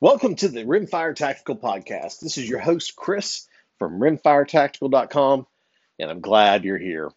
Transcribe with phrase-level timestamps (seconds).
[0.00, 2.20] Welcome to the Rimfire Tactical Podcast.
[2.20, 3.46] This is your host, Chris
[3.78, 5.46] from rimfiretactical.com,
[5.98, 7.10] and I'm glad you're here.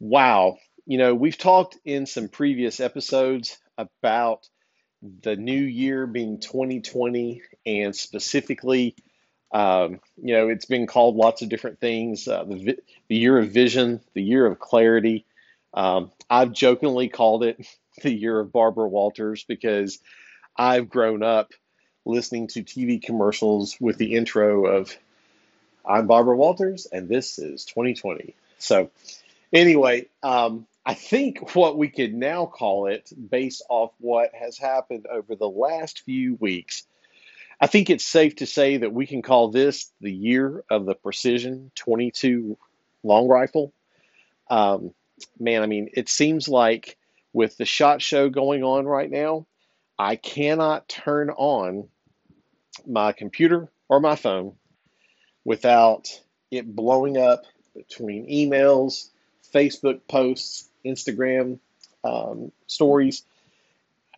[0.00, 0.58] Wow.
[0.86, 4.48] You know, we've talked in some previous episodes about
[5.22, 8.96] the new year being 2020 and specifically,
[9.52, 12.78] um, you know, it's been called lots of different things uh, the,
[13.08, 15.26] the year of vision, the year of clarity.
[15.74, 17.66] Um, I've jokingly called it
[18.02, 20.00] the year of Barbara Walters because
[20.56, 21.52] I've grown up
[22.04, 24.96] listening to TV commercials with the intro of
[25.86, 28.34] I'm Barbara Walters and this is 2020.
[28.58, 28.90] So,
[29.52, 35.06] anyway, um, I think what we could now call it, based off what has happened
[35.10, 36.84] over the last few weeks,
[37.60, 40.94] I think it's safe to say that we can call this the year of the
[40.94, 42.58] Precision 22
[43.02, 43.72] long rifle.
[44.50, 44.92] Um,
[45.38, 46.98] man, I mean, it seems like
[47.32, 49.46] with the SHOT Show going on right now,
[49.98, 51.88] I cannot turn on
[52.86, 54.56] my computer or my phone
[55.44, 59.08] without it blowing up between emails,
[59.52, 61.58] Facebook posts, Instagram
[62.02, 63.22] um, stories.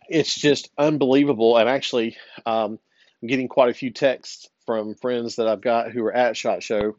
[0.09, 1.57] It's just unbelievable.
[1.57, 2.79] And actually, um,
[3.21, 6.63] I'm getting quite a few texts from friends that I've got who are at SHOT
[6.63, 6.95] Show.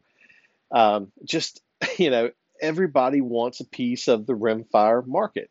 [0.71, 1.63] Um, just,
[1.99, 2.31] you know,
[2.61, 5.51] everybody wants a piece of the rimfire market.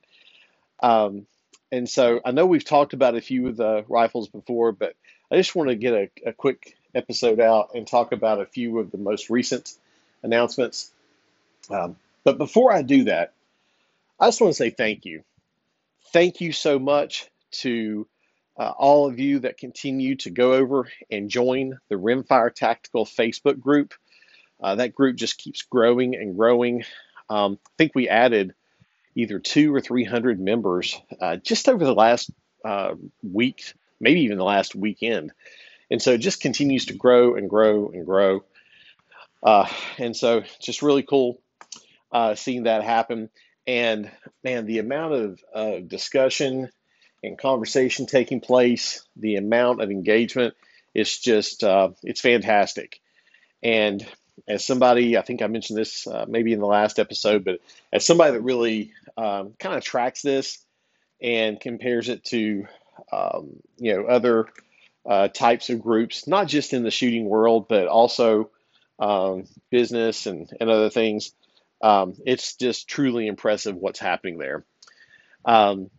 [0.82, 1.26] Um,
[1.72, 4.96] and so I know we've talked about a few of the rifles before, but
[5.32, 8.80] I just want to get a, a quick episode out and talk about a few
[8.80, 9.74] of the most recent
[10.24, 10.92] announcements.
[11.70, 13.34] Um, but before I do that,
[14.20, 15.24] I just want to say thank you.
[16.14, 18.08] Thank you so much to
[18.58, 23.60] uh, all of you that continue to go over and join the Rimfire Tactical Facebook
[23.60, 23.94] group.
[24.62, 26.84] Uh, that group just keeps growing and growing.
[27.30, 28.56] Um, I think we added
[29.18, 32.30] either two or three hundred members uh, just over the last
[32.64, 35.32] uh, week, maybe even the last weekend,
[35.90, 38.44] and so it just continues to grow and grow and grow.
[39.42, 41.40] Uh, and so just really cool
[42.12, 43.30] uh, seeing that happen.
[43.66, 44.10] And
[44.44, 46.70] man, the amount of discussion
[47.24, 50.54] and conversation taking place, the amount of engagement,
[50.94, 53.00] it's just uh, it's fantastic.
[53.62, 54.06] And
[54.48, 57.60] as somebody, I think I mentioned this uh, maybe in the last episode, but
[57.92, 60.60] as somebody that really um, kind of tracks this
[61.22, 62.66] and compares it to
[63.12, 64.48] um, you know other
[65.08, 68.52] uh, types of groups, not just in the shooting world, but also
[69.00, 71.32] um, business and, and other things.
[71.82, 74.66] Um, it's just truly impressive what's happening there.
[75.46, 75.90] Um,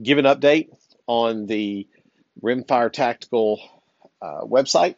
[0.00, 0.68] give an update
[1.06, 1.88] on the
[2.42, 3.60] Rimfire Tactical
[4.22, 4.96] uh, website,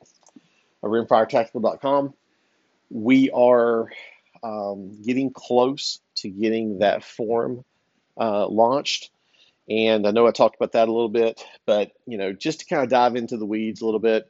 [0.88, 2.14] rimfiretactical.com.
[2.90, 3.90] We are
[4.42, 7.64] um, getting close to getting that form
[8.18, 9.10] uh, launched.
[9.68, 12.66] And I know I talked about that a little bit, but you know, just to
[12.66, 14.28] kind of dive into the weeds a little bit,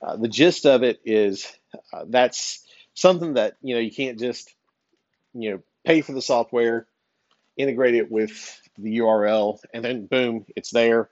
[0.00, 1.52] uh, the gist of it is
[1.92, 4.54] uh, that's something that you know you can't just
[5.34, 6.86] you know pay for the software,
[7.56, 11.08] integrate it with the URL, and then boom, it's there.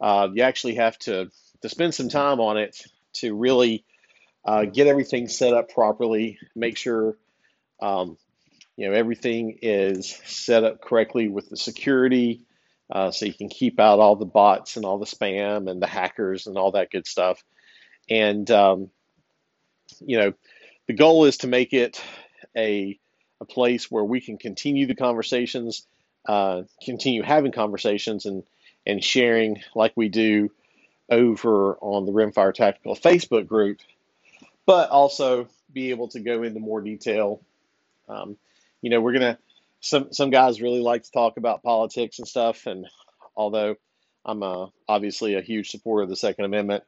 [0.00, 1.30] Uh, you actually have to
[1.62, 2.80] to spend some time on it
[3.14, 3.84] to really
[4.44, 7.16] uh, get everything set up properly, make sure
[7.80, 8.16] um,
[8.76, 12.42] you know everything is set up correctly with the security,
[12.90, 15.86] uh, so you can keep out all the bots and all the spam and the
[15.86, 17.42] hackers and all that good stuff.
[18.08, 18.90] And um,
[20.00, 20.32] you know,
[20.86, 22.02] the goal is to make it
[22.56, 22.98] a
[23.40, 25.86] a place where we can continue the conversations,
[26.26, 28.42] uh, continue having conversations, and
[28.86, 30.50] and sharing like we do
[31.10, 33.78] over on the Rimfire Tactical Facebook group,
[34.70, 37.40] but also be able to go into more detail.
[38.08, 38.36] Um,
[38.80, 39.36] you know, we're gonna
[39.80, 42.86] some some guys really like to talk about politics and stuff, and
[43.36, 43.74] although
[44.24, 46.84] I'm a, obviously a huge supporter of the Second Amendment,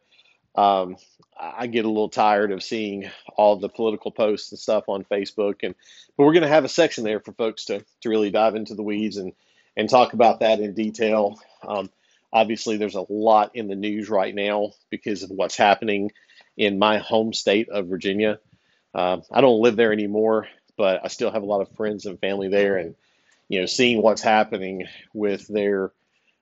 [0.54, 0.96] um,
[1.36, 5.64] I get a little tired of seeing all the political posts and stuff on Facebook,
[5.64, 5.74] and
[6.16, 8.84] but we're to have a section there for folks to to really dive into the
[8.84, 9.32] weeds and
[9.76, 11.36] and talk about that in detail.
[11.66, 11.90] Um,
[12.32, 16.12] obviously, there's a lot in the news right now because of what's happening
[16.56, 18.38] in my home state of Virginia.
[18.94, 22.20] Uh, I don't live there anymore, but I still have a lot of friends and
[22.20, 22.94] family there, and
[23.48, 25.92] you know, seeing what's happening with their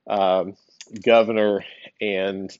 [0.07, 0.57] um,
[1.05, 1.65] governor
[2.01, 2.51] and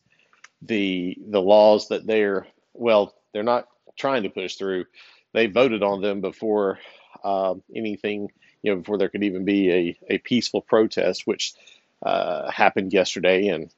[0.63, 4.85] the the laws that they're well they're not trying to push through.
[5.33, 6.79] They voted on them before
[7.25, 8.31] uh, anything
[8.63, 11.55] you know before there could even be a, a peaceful protest, which
[12.03, 13.73] uh, happened yesterday, and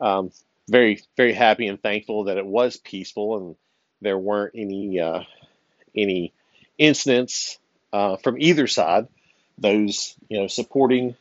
[0.00, 0.30] um,
[0.68, 3.56] very very happy and thankful that it was peaceful and
[4.00, 5.22] there weren't any uh,
[5.94, 6.32] any
[6.76, 7.58] incidents
[7.92, 9.08] uh, from either side.
[9.58, 11.16] Those you know supporting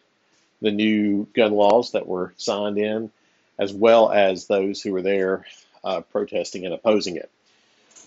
[0.62, 3.12] the new gun laws that were signed in
[3.60, 5.46] as well as those who were there
[5.84, 7.30] uh, protesting and opposing it.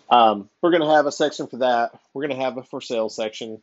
[0.08, 1.98] Um, we're going to have a section for that.
[2.12, 3.62] We're going to have a for sale section,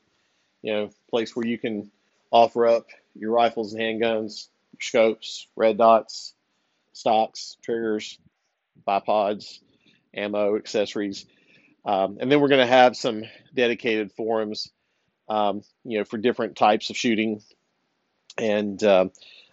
[0.61, 1.91] you know, place where you can
[2.31, 4.47] offer up your rifles and handguns,
[4.79, 6.33] scopes, red dots,
[6.97, 8.17] stocks, triggers,
[8.87, 9.59] bipods,
[10.13, 11.25] ammo, accessories.
[11.85, 13.23] Um, and then we're going to have some
[13.53, 14.71] dedicated forums,
[15.29, 17.41] um, you know, for different types of shooting.
[18.37, 19.09] And uh,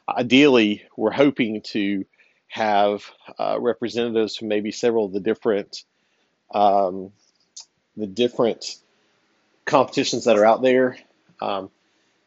[0.09, 2.05] ideally, we're hoping to
[2.49, 3.05] have
[3.39, 5.85] uh, representatives from maybe several of the different
[6.53, 7.13] um,
[7.97, 8.77] the different
[9.65, 10.97] competitions that are out there.
[11.41, 11.71] Um,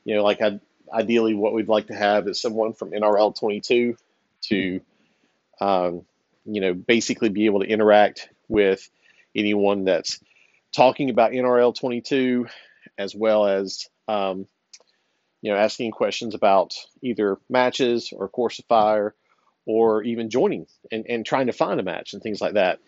[0.03, 0.59] you know, like I,
[0.91, 3.97] ideally, what we'd like to have is someone from NRL 22
[4.49, 4.81] to,
[5.59, 6.03] um,
[6.45, 8.89] you know, basically be able to interact with
[9.35, 10.19] anyone that's
[10.73, 12.47] talking about NRL 22,
[12.97, 14.47] as well as, um,
[15.41, 19.13] you know, asking questions about either matches or course of fire,
[19.65, 22.79] or even joining and, and trying to find a match and things like that.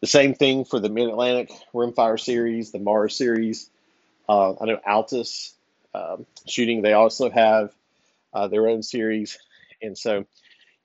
[0.00, 3.68] The same thing for the Mid Atlantic Rimfire Series, the Mars Series.
[4.28, 5.52] Uh, I know Altus
[5.94, 7.72] um, Shooting, they also have
[8.32, 9.38] uh, their own series.
[9.82, 10.26] And so,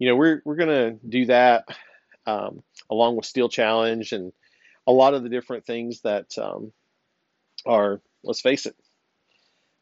[0.03, 1.63] you know, we're, we're going to do that
[2.25, 4.33] um, along with Steel Challenge and
[4.85, 6.73] a lot of the different things that um,
[7.65, 8.75] are, let's face it,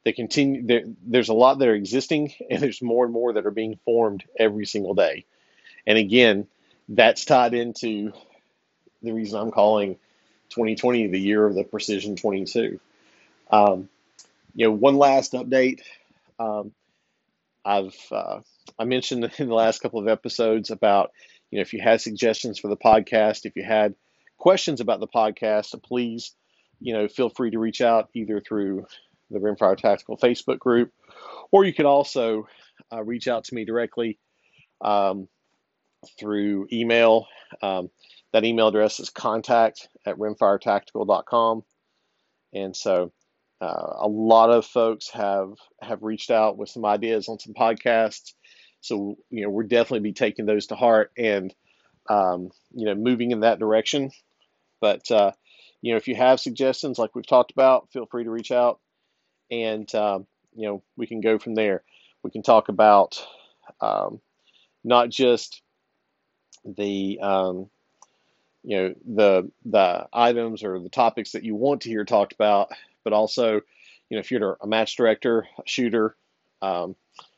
[0.06, 0.64] they continue.
[0.64, 3.80] There, there's a lot that are existing, and there's more and more that are being
[3.84, 5.26] formed every single day.
[5.88, 6.46] And again,
[6.88, 8.14] that's tied into
[9.02, 9.96] the reason I'm calling
[10.50, 12.80] 2020 the year of the Precision 22.
[13.50, 13.90] Um,
[14.54, 15.82] you know, one last update.
[16.38, 16.74] Um,
[17.66, 18.40] I've uh,
[18.80, 21.12] I mentioned in the last couple of episodes about
[21.50, 23.96] you know if you had suggestions for the podcast, if you had
[24.38, 26.36] questions about the podcast, please
[26.80, 28.86] you know feel free to reach out either through
[29.30, 30.92] the Rimfire Tactical Facebook group,
[31.52, 32.48] or you could also
[32.92, 34.20] uh, reach out to me directly
[34.82, 35.28] um,
[36.20, 37.28] through email.
[37.62, 37.90] Um,
[38.34, 41.64] that email address is contact at rimfiretactical.com.
[42.54, 43.12] And so
[43.62, 48.34] uh, a lot of folks have have reached out with some ideas on some podcasts.
[48.82, 51.54] So you know we're definitely be taking those to heart and
[52.10, 54.12] um, you know moving in that direction.
[54.82, 55.32] But uh,
[55.82, 58.80] you know if you have suggestions like we've talked about, feel free to reach out,
[59.52, 60.26] and um,
[60.56, 61.84] you know we can go from there.
[62.24, 63.24] We can talk about
[63.80, 64.22] um,
[64.84, 65.62] not just
[66.66, 67.70] the um,
[68.64, 72.72] you know the the items or the topics that you want to hear talked about,
[73.04, 73.56] but also
[74.10, 76.16] you know if you're a match director, a shooter,
[76.62, 76.96] um,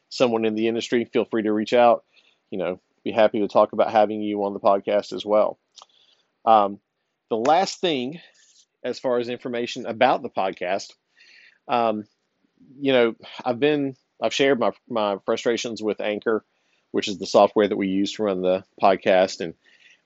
[0.10, 2.04] someone in the industry, feel free to reach out.
[2.50, 5.60] You know, be happy to talk about having you on the podcast as well.
[6.46, 6.80] Um,
[7.30, 8.20] the last thing,
[8.84, 10.92] as far as information about the podcast,
[11.68, 12.06] um,
[12.80, 16.46] you know, I've been I've shared my my frustrations with Anchor,
[16.92, 19.54] which is the software that we use to run the podcast, and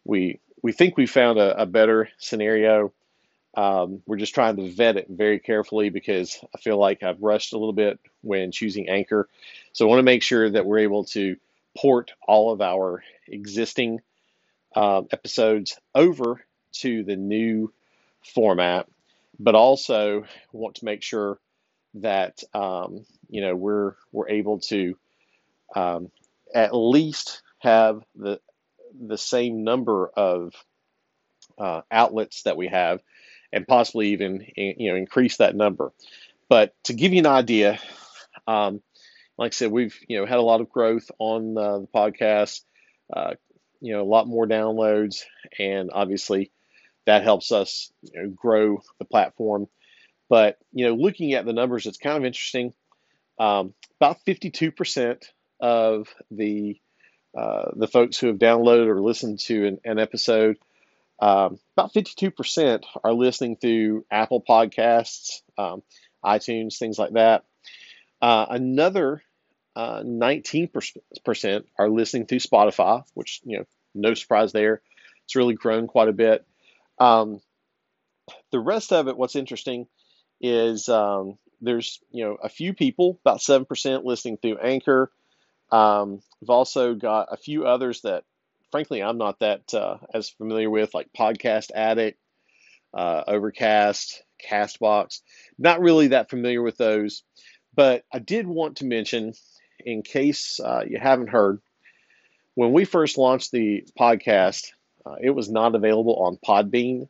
[0.04, 2.94] we we think we found a, a better scenario.
[3.58, 7.54] Um, we're just trying to vet it very carefully because I feel like I've rushed
[7.54, 9.28] a little bit when choosing Anchor.
[9.74, 11.38] So I want to make sure that we're able to
[11.76, 14.00] port all of our existing
[14.76, 17.74] uh, episodes over to the new
[18.36, 18.88] format,
[19.40, 21.40] but also want to make sure
[21.96, 24.96] that um, you know we're we're able to
[25.76, 26.12] um,
[26.54, 28.40] at least have the
[29.00, 30.54] the same number of
[31.58, 33.02] uh, outlets that we have,
[33.58, 35.92] and possibly even you know increase that number.
[36.50, 37.80] But to give you an idea,
[38.48, 38.82] um,
[39.38, 42.62] like I said, we've you know had a lot of growth on uh, the podcast,
[43.14, 43.34] uh,
[43.82, 45.24] you know a lot more downloads,
[45.60, 46.52] and obviously
[47.06, 49.68] that helps us you know, grow the platform.
[50.30, 52.74] But you know, looking at the numbers, it's kind of interesting.
[53.40, 55.24] Um, about 52%
[55.60, 56.80] of the
[57.38, 60.58] uh, the folks who have downloaded or listened to an, an episode,
[61.20, 65.82] um, about 52% are listening through Apple Podcasts, um,
[66.24, 67.46] iTunes, things like that.
[68.22, 69.24] Uh, another
[69.76, 74.82] uh, 19% are listening through Spotify, which, you know, no surprise there.
[75.26, 76.46] It's really grown quite a bit.
[77.00, 77.42] Um,
[78.52, 79.88] the rest of it, what's interesting
[80.42, 85.12] is um, there's, you know, a few people, about 7% listening through Anchor,
[85.72, 88.24] um, we've also got a few others that,
[88.72, 92.20] frankly, I'm not that uh, as familiar with, like Podcast Addict,
[92.94, 95.22] uh, Overcast, Castbox.
[95.58, 97.24] Not really that familiar with those,
[97.76, 99.34] but I did want to mention,
[99.86, 101.62] in case uh, you haven't heard,
[102.56, 104.72] when we first launched the podcast,
[105.06, 107.08] uh, it was not available on Podbean.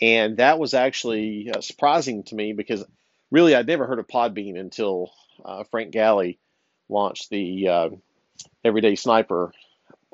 [0.00, 2.84] And that was actually uh, surprising to me because
[3.30, 5.10] really I'd never heard of Podbean until
[5.44, 6.38] uh, Frank Galli
[6.88, 7.98] launched the
[8.64, 9.52] Everyday Sniper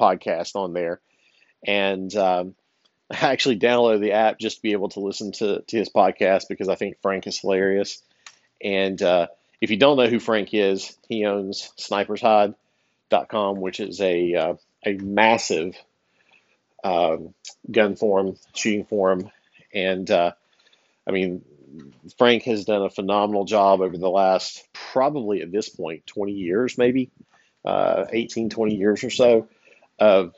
[0.03, 1.01] podcast on there,
[1.67, 2.55] and um,
[3.11, 6.49] I actually downloaded the app just to be able to listen to to his podcast
[6.49, 8.03] because I think Frank is hilarious.
[8.63, 9.27] And uh,
[9.61, 14.55] if you don't know who Frank is, he owns SnipersHide.com, which is a uh,
[14.85, 15.77] a massive
[16.83, 17.35] um,
[17.71, 19.31] gun forum, shooting forum,
[19.73, 20.33] and uh,
[21.07, 21.45] I mean
[22.19, 26.77] Frank has done a phenomenal job over the last probably at this point 20 years,
[26.77, 27.11] maybe
[27.65, 29.49] uh, 18, 20 years or so
[30.03, 30.35] of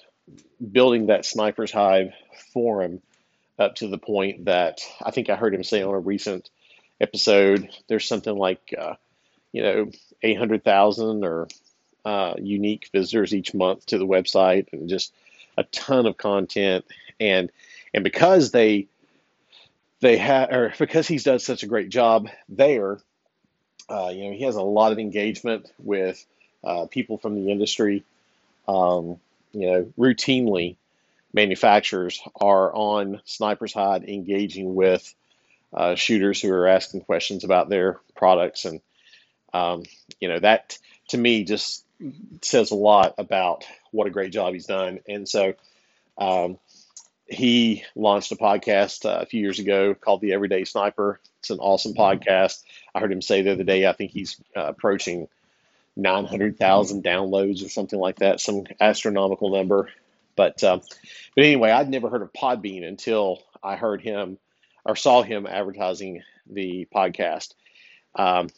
[0.73, 2.13] building that Sniper's Hide
[2.53, 3.01] forum
[3.59, 6.51] up to the point that I think I heard him say on a recent
[7.01, 8.97] episode there's something like, uh,
[9.53, 9.91] you know,
[10.23, 11.49] 800,000 or
[12.05, 15.15] uh, unique visitors each month to the website and just
[15.57, 16.85] a ton of content.
[17.19, 17.51] And,
[17.95, 18.89] and because they
[20.01, 22.99] they have, or because he's done such a great job there,
[23.89, 26.23] uh, you know, he has a lot of engagement with
[26.63, 28.05] uh, people from the industry.
[28.69, 29.19] Um,
[29.55, 30.77] you know, routinely,
[31.33, 35.15] manufacturers are on Sniper's Hide engaging with
[35.73, 38.81] uh, shooters who are asking questions about their products, and
[39.53, 39.83] um,
[40.21, 41.85] you know that to me just
[42.43, 45.01] says a lot about what a great job he's done.
[45.09, 45.55] And so,
[46.19, 46.59] um,
[47.27, 51.21] he launched a podcast uh, a few years ago called The Everyday Sniper.
[51.41, 52.63] It's an awesome podcast.
[52.95, 55.29] I heard him say the other day, I think he's uh, approaching
[55.97, 59.91] 900,000 downloads or something like that, some astronomical number.
[60.37, 60.79] But, uh,
[61.37, 64.39] but anyway, I'd never heard of Podbean until I heard him
[64.85, 67.55] or saw him advertising the podcast.
[68.15, 68.49] Um,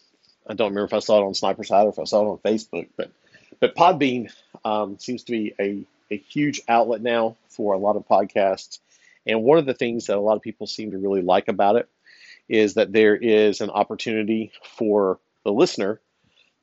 [0.47, 2.31] I don't remember if I saw it on Sniper's Hide or if I saw it
[2.31, 3.11] on Facebook, but
[3.59, 4.33] but Podbean
[4.64, 8.78] um, seems to be a a huge outlet now for a lot of podcasts.
[9.26, 11.76] And one of the things that a lot of people seem to really like about
[11.76, 11.88] it
[12.49, 16.00] is that there is an opportunity for the listener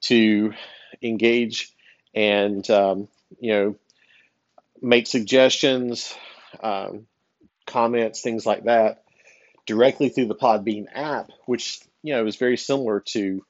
[0.04, 0.54] to
[1.02, 1.72] engage
[2.14, 3.08] and um,
[3.40, 3.76] you know
[4.82, 6.14] make suggestions,
[6.62, 7.08] um,
[7.66, 9.04] comments, things like that
[9.66, 13.44] directly through the Podbean app, which you know is very similar to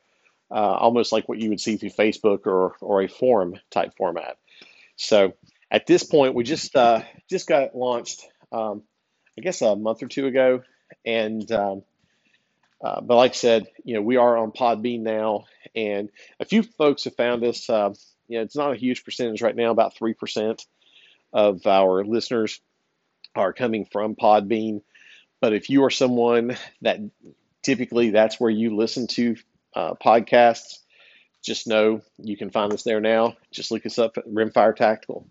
[0.52, 4.38] uh, almost like what you would see through Facebook or or a forum type format.
[4.96, 5.34] So
[5.72, 8.84] at this point, we just uh, just got launched, um,
[9.38, 10.62] I guess a month or two ago,
[11.06, 11.84] and um,
[12.84, 16.10] uh, but like I said, you know, we are on Podbean now, and
[16.40, 17.70] a few folks have found us.
[17.70, 17.94] Uh,
[18.28, 20.66] you know, it's not a huge percentage right now, about three percent
[21.32, 22.60] of our listeners
[23.36, 24.82] are coming from Podbean.
[25.40, 27.00] But if you are someone that
[27.62, 29.36] typically that's where you listen to
[29.76, 30.80] uh, podcasts,
[31.42, 33.36] just know you can find us there now.
[33.52, 35.28] Just look us up at Rimfire Tactical.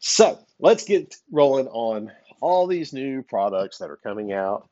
[0.00, 4.68] So let's get rolling on all these new products that are coming out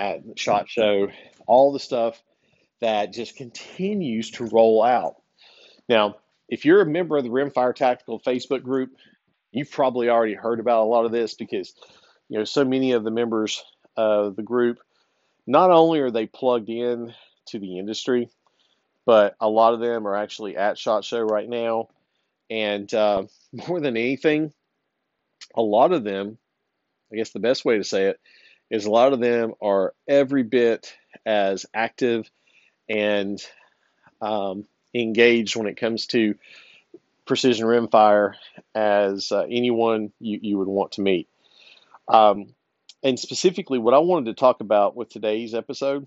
[0.00, 1.08] at SHOT Show,
[1.46, 2.20] all the stuff
[2.80, 5.16] that just continues to roll out.
[5.88, 6.16] Now,
[6.48, 8.90] if you're a member of the Rimfire Tactical Facebook group,
[9.52, 11.74] you've probably already heard about a lot of this because
[12.28, 13.62] you know so many of the members
[13.96, 14.78] of the group
[15.46, 17.12] not only are they plugged in
[17.48, 18.30] to the industry,
[19.04, 21.88] but a lot of them are actually at SHOT Show right now
[22.50, 23.24] and uh,
[23.68, 24.52] more than anything,
[25.54, 26.38] a lot of them,
[27.12, 28.20] I guess the best way to say it,
[28.70, 30.94] is a lot of them are every bit
[31.26, 32.30] as active
[32.88, 33.40] and
[34.20, 36.34] um, engaged when it comes to
[37.26, 38.34] precision rimfire
[38.74, 41.28] as uh, anyone you, you would want to meet.
[42.08, 42.54] Um,
[43.02, 46.06] and specifically, what I wanted to talk about with today's episode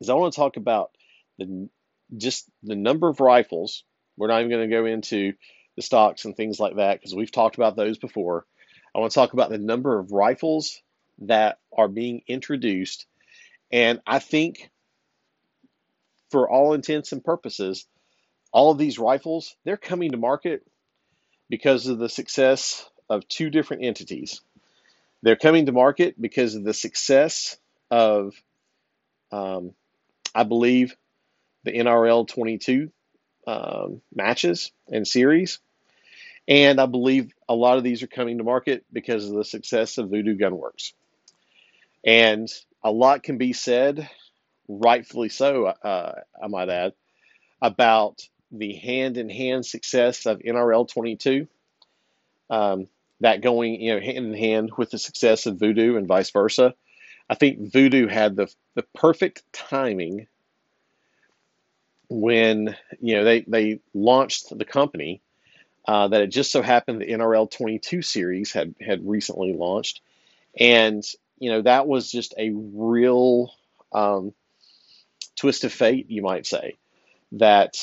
[0.00, 0.90] is I want to talk about
[1.38, 1.68] the
[2.16, 3.84] just the number of rifles.
[4.16, 5.34] We're not even going to go into
[5.76, 8.46] the stocks and things like that because we've talked about those before.
[8.94, 10.80] I want to talk about the number of rifles
[11.22, 13.06] that are being introduced.
[13.70, 14.70] And I think,
[16.30, 17.86] for all intents and purposes,
[18.52, 20.66] all of these rifles, they're coming to market
[21.48, 24.40] because of the success of two different entities.
[25.22, 27.56] They're coming to market because of the success
[27.90, 28.34] of,
[29.32, 29.74] um,
[30.34, 30.96] I believe,
[31.64, 32.90] the NRL 22
[33.46, 35.58] um, matches and series.
[36.46, 39.98] And I believe a lot of these are coming to market because of the success
[39.98, 40.92] of Vudoo Gunworks.
[42.08, 42.50] And
[42.82, 44.08] a lot can be said,
[44.66, 46.94] rightfully so, uh, I might add,
[47.60, 51.46] about the hand in hand success of NRL 22.
[52.48, 52.88] Um,
[53.20, 56.72] that going you know hand in hand with the success of Vudoo and vice versa.
[57.28, 60.28] I think Vudoo had the the perfect timing
[62.08, 65.20] when you know they they launched the company
[65.86, 70.00] uh, that it just so happened the NRL 22 series had had recently launched,
[70.58, 71.04] and
[71.38, 73.52] you know that was just a real
[73.92, 74.32] um,
[75.36, 76.76] twist of fate, you might say,
[77.32, 77.76] that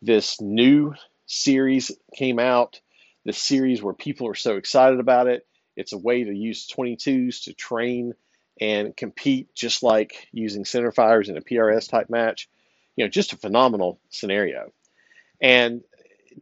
[0.00, 0.94] this new
[1.26, 2.80] series came out
[3.24, 5.46] this series where people are so excited about it.
[5.76, 8.14] It's a way to use 22s to train
[8.60, 12.48] and compete just like using center fires in a PRS type match.
[12.96, 14.72] You know, just a phenomenal scenario.
[15.40, 15.82] And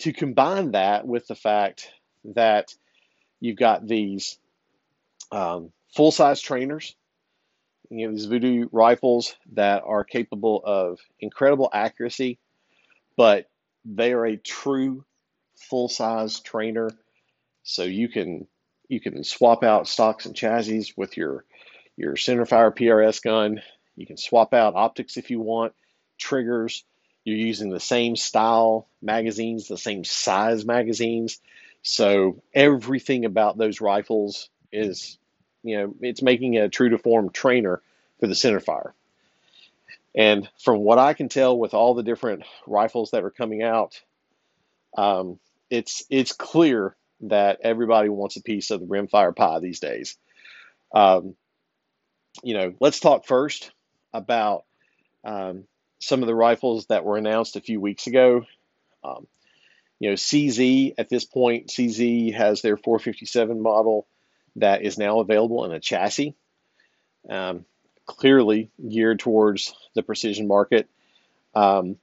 [0.01, 1.91] to combine that with the fact
[2.25, 2.75] that
[3.41, 4.39] you've got these
[5.31, 6.95] um, full size trainers,
[7.91, 12.39] you know, these Vudoo rifles that are capable of incredible accuracy,
[13.17, 13.51] but
[13.85, 15.05] they are a true
[15.57, 16.91] full size trainer.
[17.63, 18.47] So you can
[18.89, 21.45] you can swap out stocks and chassis with your
[21.97, 23.61] your centerfire PRS gun.
[23.97, 25.75] You can swap out optics if you want,
[26.19, 26.85] triggers.
[27.25, 31.41] You're using the same style magazines, the same size magazines.
[31.83, 35.19] So everything about those rifles is,
[35.63, 37.81] you know, it's making a true to form trainer
[38.19, 38.93] for the centerfire.
[40.15, 44.01] And from what I can tell, with all the different rifles that are coming out,
[44.97, 45.39] um,
[45.71, 50.17] it's it's clear that everybody wants a piece of the rimfire pie these days.
[50.93, 51.37] Um,
[52.43, 53.71] you know, let's talk first
[54.13, 54.65] about
[55.25, 55.65] um,
[56.01, 58.47] some of the rifles that were announced a few weeks ago.
[59.05, 59.27] Um,
[60.01, 64.07] you know, CZ at this point, CZ has their 457 model
[64.57, 66.35] that is now available in a chassis,
[67.29, 67.65] um,
[68.07, 70.89] clearly geared towards the precision market.
[71.55, 71.97] Um,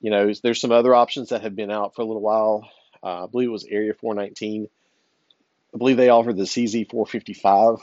[0.00, 2.68] you know, there's some other options that have been out for a little while.
[3.02, 4.68] Uh, I believe it was Area 419.
[5.74, 7.78] I believe they offered the CZ 455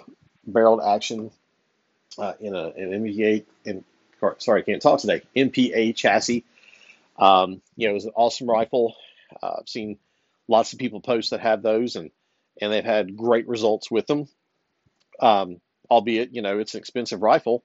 [0.46, 1.32] barreled action
[2.18, 3.84] uh, in a, an MPA, in,
[4.38, 6.46] sorry, I can't talk today, MPA chassis.
[7.18, 8.96] Um, you know, it was an awesome rifle.
[9.42, 9.98] Uh, I've seen
[10.48, 12.12] lots of people post that have those, and
[12.62, 14.28] and they've had great results with them.
[15.20, 17.64] Um, albeit, you know, it's an expensive rifle,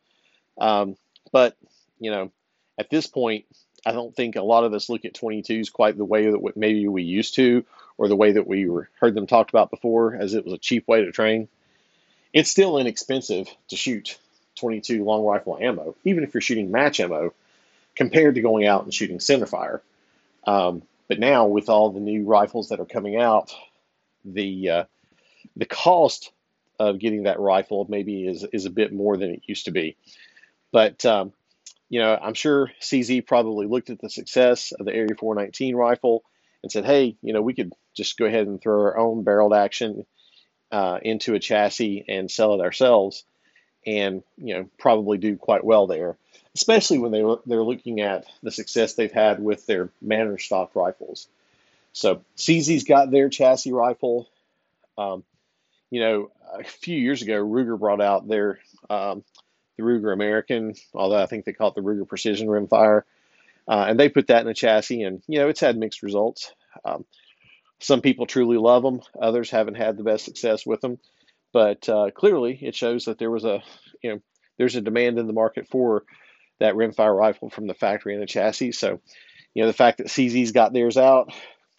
[0.59, 0.97] um,
[1.33, 1.57] but
[1.99, 2.31] you know,
[2.79, 3.47] at this point,
[3.87, 6.87] I don't think a lot of us look at 22s quite the way that maybe
[6.89, 7.65] we used to,
[7.99, 10.59] or the way that we were, heard them talked about before, as it was a
[10.59, 11.49] cheap way to train.
[12.33, 14.19] It's still inexpensive to shoot
[14.57, 17.33] 22 long rifle ammo, even if you're shooting match ammo,
[17.95, 19.81] compared to going out and shooting centerfire.
[20.47, 23.55] Um, but now with all the new rifles that are coming out,
[24.27, 24.85] the uh,
[25.57, 26.33] the cost
[26.79, 29.97] of getting that rifle maybe is is a bit more than it used to be.
[30.73, 31.33] But um,
[31.89, 36.25] you know, I'm sure CZ probably looked at the success of the Area 419 rifle
[36.63, 39.55] and said, "Hey, you know, we could just go ahead and throw our own barreled
[39.55, 40.05] action
[40.73, 43.25] uh, into a chassis and sell it ourselves."
[43.87, 46.17] and you know probably do quite well there,
[46.55, 51.29] especially when they they're looking at the success they've had with their Manner stock rifles.
[51.97, 54.29] So CZ's got their chassis rifle.
[54.99, 55.25] Um,
[55.91, 58.59] you know, a few years ago, Ruger brought out their
[58.91, 59.25] um,
[59.79, 63.05] the Ruger American, although I think they call it the Ruger Precision Rimfire,
[63.67, 66.53] uh, and they put that in a chassis, and you know it's had mixed results.
[66.85, 67.07] Um,
[67.81, 70.99] some people truly love them, others haven't had the best success with them.
[71.55, 73.63] But uh, clearly, it shows that there was a,
[74.03, 74.21] you know,
[74.59, 76.05] there's a demand in the market for
[76.61, 78.73] that rimfire rifle from the factory and the chassis.
[78.73, 79.01] So,
[79.55, 81.33] you know, the fact that CZ's got theirs out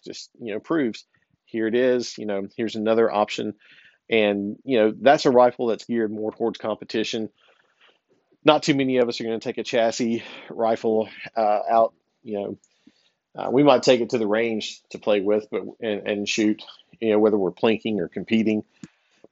[0.04, 1.04] just, you know, proves
[1.44, 2.18] here it is.
[2.18, 3.54] You know, here's another option.
[4.10, 7.28] And, you know, that's a rifle that's geared more towards competition.
[8.44, 12.38] Not too many of us are going to take a chassis rifle uh, out, you
[12.38, 12.58] know,
[13.36, 16.62] uh, we might take it to the range to play with, but and, and shoot,
[16.98, 18.64] you know, whether we're plinking or competing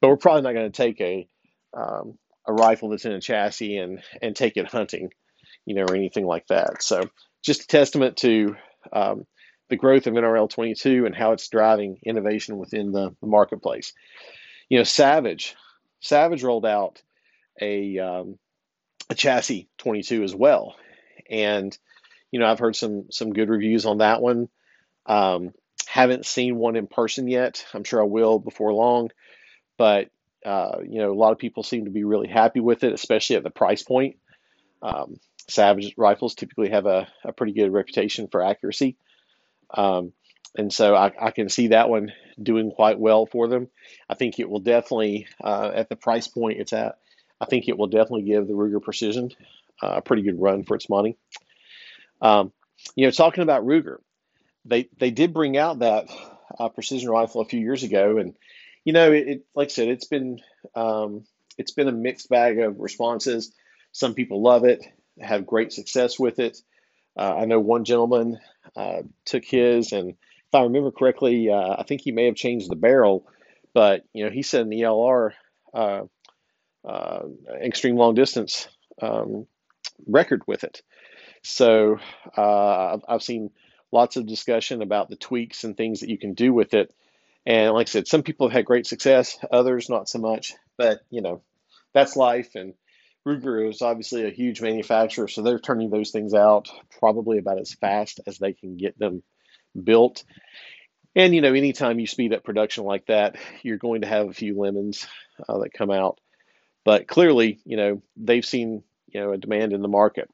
[0.01, 1.29] but we're probably not going to take a
[1.75, 5.13] um, a rifle that's in a chassis and and take it hunting,
[5.65, 6.83] you know, or anything like that.
[6.83, 7.03] So
[7.43, 8.57] just a testament to
[8.93, 9.27] um,
[9.69, 13.93] the growth of NRL 22 and how it's driving innovation within the, the marketplace.
[14.69, 15.55] You know, Savage,
[16.01, 17.03] Savage rolled out
[17.61, 18.39] a um,
[19.09, 20.77] a chassis 22 as well,
[21.31, 21.77] and
[22.31, 24.49] you know I've heard some some good reviews on that one.
[25.07, 25.53] Um,
[25.87, 27.65] haven't seen one in person yet.
[27.73, 29.11] I'm sure I will before long
[29.77, 30.09] but
[30.45, 33.37] uh, you know, a lot of people seem to be really happy with it, especially
[33.37, 34.17] at the price point.
[34.83, 35.17] Um,
[35.49, 38.97] Savage rifles typically have a, a, pretty good reputation for accuracy.
[39.71, 40.13] Um,
[40.57, 43.69] and so I, I, can see that one doing quite well for them.
[44.09, 46.99] I think it will definitely, uh, at the price point it's at,
[47.41, 49.33] I think it will definitely give the Ruger Precision
[49.83, 51.17] uh, a pretty good run for its money.
[52.23, 52.53] Um,
[52.95, 53.99] you know, talking about Ruger,
[54.65, 56.09] they they did bring out that
[56.59, 58.35] uh, precision rifle a few years ago, and
[58.85, 60.41] you know, it, it, like I said, it's been
[60.75, 61.25] um,
[61.59, 63.53] it's been a mixed bag of responses.
[63.93, 64.85] Some people love it,
[65.21, 66.59] have great success with it.
[67.17, 68.39] Uh, I know one gentleman
[68.77, 72.71] uh, took his, and if I remember correctly, uh, I think he may have changed
[72.71, 73.27] the barrel,
[73.75, 75.33] but you know, he set an ELR
[77.63, 78.69] extreme long distance
[79.03, 79.47] um,
[80.07, 80.83] record with it.
[81.43, 81.99] So
[82.37, 83.51] I've, I've seen
[83.93, 86.93] lots of discussion about the tweaks and things that you can do with it
[87.47, 90.55] And like I said, some people have had great success, others not so much.
[90.79, 91.43] But you know,
[91.95, 92.55] that's life.
[92.57, 92.75] And
[93.27, 97.75] Ruger is obviously a huge manufacturer, so they're turning those things out probably about as
[97.75, 99.25] fast as they can get them
[99.83, 100.23] built.
[101.17, 104.35] And you know, anytime you speed up production like that, you're going to have a
[104.35, 105.07] few lemons
[105.49, 106.21] uh, that come out.
[106.85, 110.31] But clearly, you know, they've seen you know a demand in the market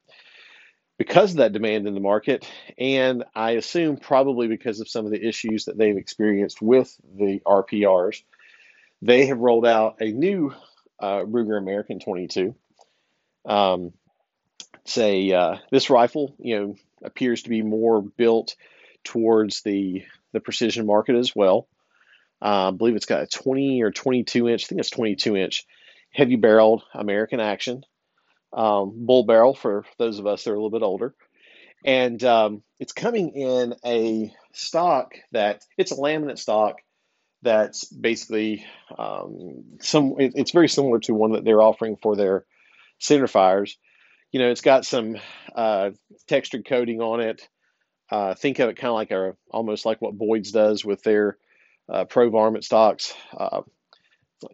[0.99, 5.11] because of that demand in the market, and I assume probably because of some of
[5.11, 8.21] the issues that they've experienced with the RPRs,
[9.01, 10.53] they have rolled out a new
[10.99, 12.53] uh, Ruger American 22.
[13.45, 13.93] Um,
[14.85, 18.55] say uh, this rifle, you know, appears to be more built
[19.03, 21.67] towards the the precision market as well.
[22.41, 25.65] Uh, I believe it's got a 20 or 22 inch, I think it's 22 inch
[26.11, 27.83] heavy barreled American action
[28.53, 31.13] um, bull barrel for those of us that are a little bit older.
[31.85, 36.77] And um, it's coming in a stock that it's a laminate stock
[37.41, 38.65] that's basically
[38.97, 40.15] um, some.
[40.17, 42.45] It, it's very similar to one that they're offering for their
[43.03, 43.77] center fires.
[44.31, 45.17] You know, it's got some
[45.55, 45.91] uh,
[46.27, 47.47] textured coating on it.
[48.09, 51.37] Uh, think of it kind of like a almost like what Boyd's does with their
[51.91, 53.61] uh, pro varmint stocks, uh,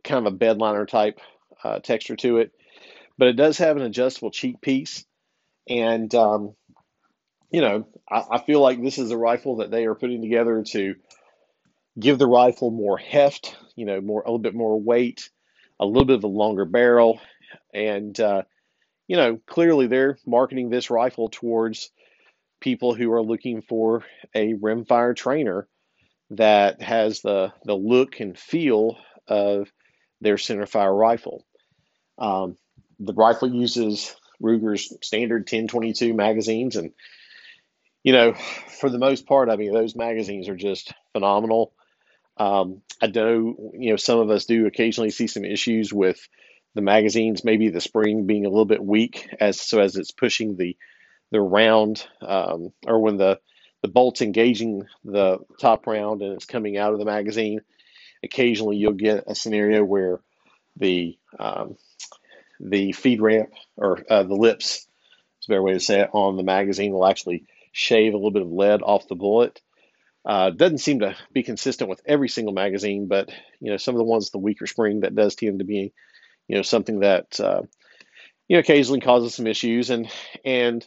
[0.03, 1.19] kind of a bedliner type
[1.63, 2.51] uh, texture to it.
[3.17, 5.05] But it does have an adjustable cheek piece,
[5.67, 6.55] and um,
[7.51, 10.63] you know, I, I feel like this is a rifle that they are putting together
[10.71, 10.95] to
[11.99, 15.29] give the rifle more heft, you know, more a little bit more weight,
[15.79, 17.19] a little bit of a longer barrel,
[17.73, 18.43] and uh,
[19.07, 21.91] you know, clearly they're marketing this rifle towards
[22.61, 24.03] people who are looking for
[24.35, 25.67] a rimfire trainer
[26.31, 29.71] that has the the look and feel of
[30.21, 31.45] their centerfire rifle.
[32.17, 32.57] Um,
[32.99, 36.91] the rifle uses Ruger's standard 1022 magazines, and
[38.03, 41.73] you know, for the most part, I mean, those magazines are just phenomenal.
[42.37, 46.19] Um, I know, you know, some of us do occasionally see some issues with
[46.79, 50.55] the magazines, maybe the spring being a little bit weak, as so as it's pushing
[50.55, 50.77] the
[51.31, 53.39] the round, um, or when the
[53.81, 57.59] the bolt's engaging the top round and it's coming out of the magazine.
[58.23, 60.21] Occasionally, you'll get a scenario where
[60.77, 61.75] the um,
[62.61, 64.87] the feed ramp or uh, the lips,
[65.41, 68.31] is a better way to say it, on the magazine will actually shave a little
[68.31, 69.61] bit of lead off the bullet.
[70.25, 73.99] Uh, doesn't seem to be consistent with every single magazine, but you know some of
[73.99, 75.93] the ones the weaker spring that does tend to be,
[76.49, 77.61] you know, something that uh,
[78.49, 80.11] you know occasionally causes some issues, and
[80.43, 80.85] and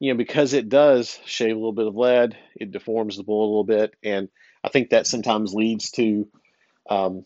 [0.00, 3.44] you know because it does shave a little bit of lead, it deforms the bullet
[3.44, 4.28] a little bit, and
[4.64, 6.26] I think that sometimes leads to
[6.88, 7.24] um,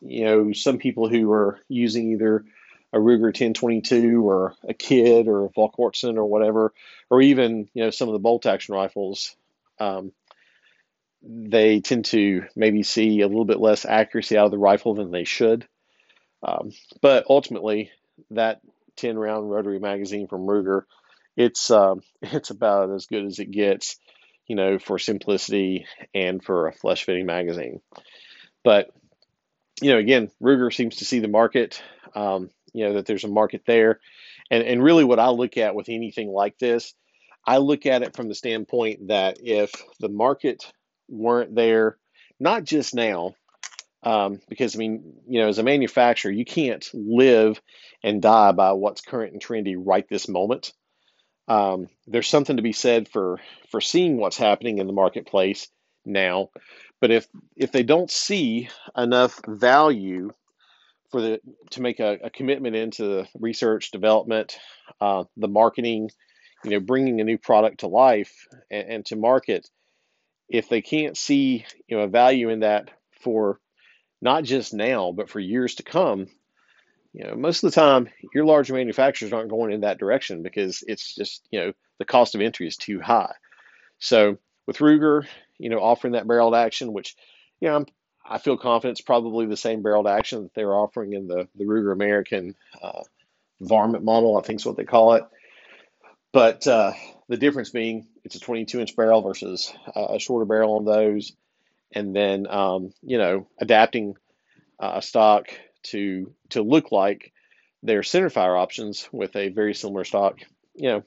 [0.00, 2.44] you know some people who are using either
[2.92, 6.72] a Ruger 1022 or a Kidd or a Volquartsen or whatever,
[7.10, 9.34] or even you know some of the bolt action rifles,
[9.80, 10.12] um,
[11.20, 15.10] they tend to maybe see a little bit less accuracy out of the rifle than
[15.10, 15.66] they should.
[16.42, 16.72] Um,
[17.02, 17.90] but ultimately,
[18.30, 18.60] that
[18.96, 20.82] 10 round rotary magazine from Ruger,
[21.36, 23.96] it's um, it's about as good as it gets,
[24.46, 27.80] you know, for simplicity and for a flesh fitting magazine.
[28.64, 28.90] But
[29.80, 31.80] you know, again, Ruger seems to see the market.
[32.14, 34.00] Um, you know that there's a market there
[34.50, 36.94] and and really what i look at with anything like this
[37.46, 40.72] i look at it from the standpoint that if the market
[41.08, 41.96] weren't there
[42.38, 43.34] not just now
[44.02, 47.60] um, because i mean you know as a manufacturer you can't live
[48.02, 50.72] and die by what's current and trendy right this moment
[51.48, 55.68] um, there's something to be said for for seeing what's happening in the marketplace
[56.04, 56.50] now
[57.00, 60.32] but if if they don't see enough value
[61.10, 64.58] for the to make a, a commitment into the research development,
[65.00, 66.10] uh, the marketing,
[66.64, 69.68] you know, bringing a new product to life and, and to market.
[70.48, 72.90] If they can't see you know a value in that
[73.22, 73.60] for
[74.20, 76.28] not just now but for years to come,
[77.12, 80.84] you know, most of the time your large manufacturers aren't going in that direction because
[80.86, 83.34] it's just you know the cost of entry is too high.
[83.98, 85.26] So with Ruger,
[85.58, 87.16] you know, offering that barreled action, which
[87.60, 87.86] you know, I'm
[88.30, 91.64] I feel confident it's probably the same barreled action that they're offering in the, the
[91.64, 93.02] Ruger American uh,
[93.60, 95.24] varmint model, I think is what they call it.
[96.32, 96.92] But uh,
[97.28, 101.32] the difference being it's a 22 inch barrel versus a shorter barrel on those.
[101.92, 104.14] And then, um, you know, adapting
[104.78, 105.48] uh, a stock
[105.84, 107.32] to to look like
[107.82, 110.38] their centerfire options with a very similar stock,
[110.74, 111.02] you know,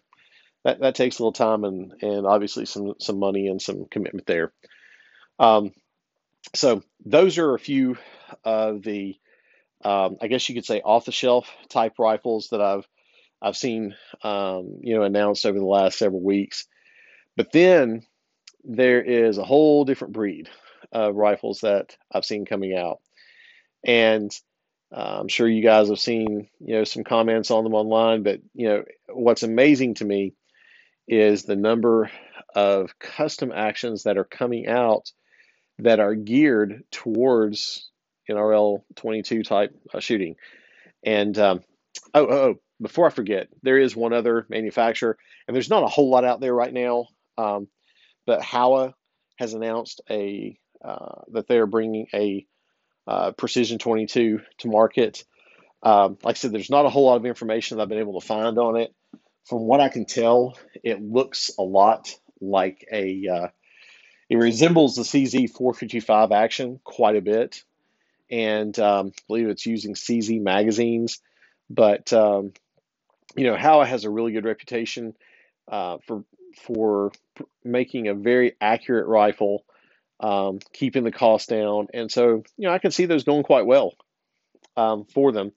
[0.64, 4.26] that, that takes a little time and, and obviously some, some money and some commitment
[4.26, 4.54] there.
[5.38, 5.72] Um,
[6.56, 7.98] so those are a few
[8.44, 9.18] of the,
[9.84, 12.88] um, I guess you could say, off-the-shelf type rifles that I've
[13.42, 16.68] I've seen, um, you know, announced over the last several weeks.
[17.36, 18.04] But then
[18.64, 20.48] there is a whole different breed
[20.96, 23.00] uh, rifles that I've seen coming out,
[23.86, 24.32] and
[24.96, 28.24] uh, I'm sure you guys have seen you know some comments on them online.
[28.24, 30.34] But you know what's amazing to me
[31.08, 32.10] is the number
[32.56, 35.12] of custom actions that are coming out
[35.80, 37.90] that are geared towards
[38.30, 40.36] NRL 22 type uh, shooting.
[41.04, 41.62] And um,
[42.14, 45.88] oh, oh, oh, before I forget, there is one other manufacturer, and there's not a
[45.88, 47.08] whole lot out there right now.
[47.38, 47.68] Um,
[48.26, 48.94] but Howa
[49.38, 52.46] has announced a uh, that they are bringing a
[53.08, 55.24] uh, Precision 22 to market.
[55.84, 58.20] Um, like I said, there's not a whole lot of information that I've been able
[58.20, 58.94] to find on it.
[59.46, 63.28] From what I can tell, it looks a lot like a.
[63.28, 63.48] Uh,
[64.30, 67.64] it resembles the CZ 455 action quite a bit,
[68.30, 71.20] and um, I believe it's using CZ magazines.
[71.70, 72.54] But um,
[73.36, 75.16] you know, Howa has a really good reputation
[75.70, 76.24] uh, for
[76.66, 77.12] for
[77.64, 79.66] making a very accurate rifle,
[80.22, 83.66] um, keeping the cost down, and so you know I can see those going quite
[83.66, 83.94] well
[84.78, 85.52] um, for them.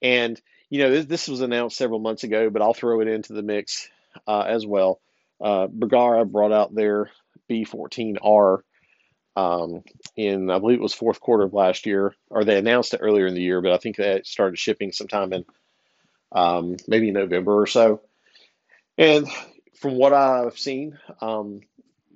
[0.00, 3.32] And you know this, this, was announced several months ago, but I'll throw it into
[3.32, 3.88] the mix
[4.26, 5.00] uh, as well.
[5.40, 7.10] Uh, Bergara brought out their
[7.50, 8.60] B14R
[9.36, 9.82] um,
[10.16, 13.26] in I believe it was fourth quarter of last year, or they announced it earlier
[13.26, 15.44] in the year, but I think that started shipping sometime in
[16.32, 18.02] um, maybe November or so.
[18.98, 19.28] And
[19.80, 21.60] from what I've seen, um,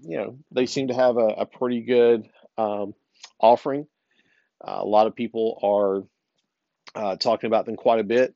[0.03, 2.95] you know, they seem to have a, a pretty good um,
[3.41, 3.87] offering.
[4.63, 6.03] Uh, a lot of people are
[6.95, 8.35] uh, talking about them quite a bit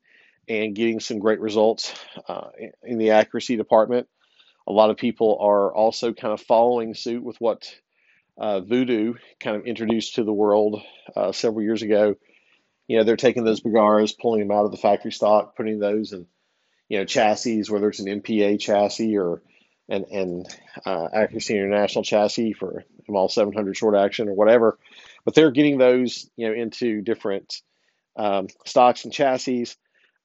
[0.49, 1.93] and getting some great results
[2.29, 2.49] uh,
[2.83, 4.09] in the accuracy department.
[4.67, 7.73] A lot of people are also kind of following suit with what
[8.39, 10.83] uh, Vudoo kind of introduced to the world
[11.15, 12.17] uh, several years ago.
[12.89, 16.13] You know, they're taking those Bergaras, pulling them out of the factory stock, putting those
[16.13, 16.27] in
[16.89, 19.43] you know chassis, whether it's an MPA chassis or
[19.89, 20.45] an, an
[20.85, 24.79] uh, Accuracy International chassis for ML 700 short action or whatever.
[25.25, 27.63] But they're getting those you know into different
[28.17, 29.69] um, stocks and chassis.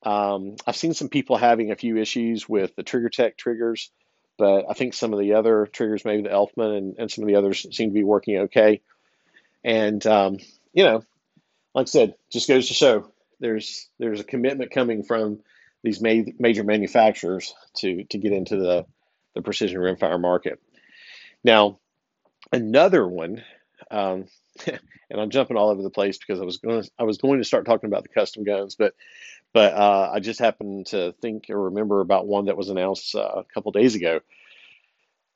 [0.04, 3.92] Um, I've seen some people having a few issues with the Trigger Tech triggers,
[4.38, 7.28] but I think some of the other triggers, maybe the Elftmann and, and some of
[7.28, 8.82] the others, seem to be working okay.
[9.64, 10.38] And um,
[10.74, 11.04] you know,
[11.76, 15.40] like I said, just goes to show there's there's a commitment coming from
[15.84, 18.86] these ma- major manufacturers to to get into the
[19.34, 20.60] the precision rimfire market.
[21.44, 21.80] Now,
[22.52, 23.44] another one,
[23.90, 24.26] um,
[24.66, 27.40] and I'm jumping all over the place because I was going to, I was going
[27.40, 28.94] to start talking about the custom guns, but
[29.54, 33.34] but uh, I just happened to think or remember about one that was announced uh,
[33.38, 34.22] a couple days ago.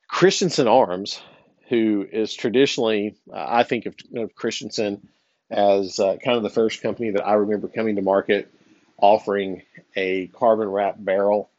[0.08, 1.20] Christensen Arms,
[1.68, 5.06] who is traditionally, uh, I think of, of Christensen
[5.50, 8.50] as uh, kind of the first company that I remember coming to market
[8.98, 9.62] offering
[9.94, 11.50] a carbon wrap barrel.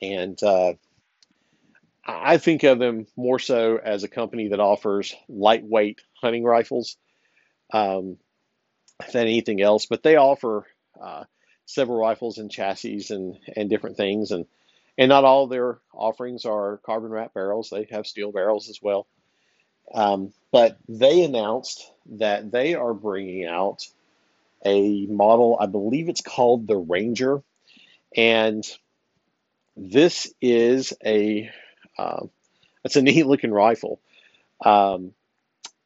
[0.00, 0.74] And uh,
[2.18, 6.96] I think of them more so as a company that offers lightweight hunting rifles
[7.72, 8.16] um,
[9.12, 9.86] than anything else.
[9.86, 10.66] But they offer
[11.00, 11.24] uh,
[11.66, 14.30] several rifles and chassis and, and different things.
[14.30, 14.46] And,
[14.98, 19.06] and not all their offerings are carbon wrap barrels, they have steel barrels as well.
[19.94, 23.86] Um, but they announced that they are bringing out
[24.64, 27.42] a model, I believe it's called the Ranger.
[28.16, 28.64] And
[29.76, 31.50] this is a
[31.98, 32.26] uh,
[32.84, 34.00] it's a neat looking rifle.
[34.64, 35.12] Um,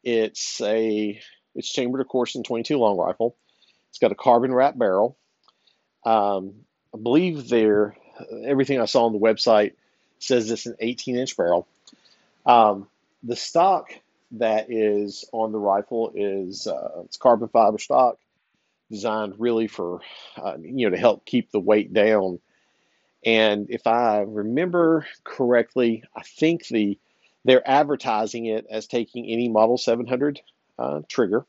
[0.03, 1.21] it's a
[1.55, 3.37] it's chambered, of course, in 22 long rifle.
[3.90, 5.17] It's got a carbon wrap barrel.
[6.05, 6.55] Um,
[6.95, 7.97] I believe there
[8.45, 9.73] everything I saw on the website
[10.19, 11.67] says it's an 18 inch barrel.
[12.47, 12.88] Um,
[13.23, 13.90] the stock
[14.33, 18.19] that is on the rifle is uh, it's carbon fiber stock
[18.90, 20.01] designed really for
[20.37, 22.38] uh, you know to help keep the weight down.
[23.24, 26.98] And if I remember correctly, I think the
[27.44, 30.40] they're advertising it as taking any Model 700
[30.78, 31.44] uh, trigger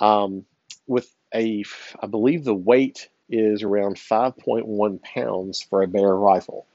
[0.00, 0.44] um,
[0.86, 1.64] with a,
[2.00, 6.66] I believe the weight is around 5.1 pounds for a bare rifle.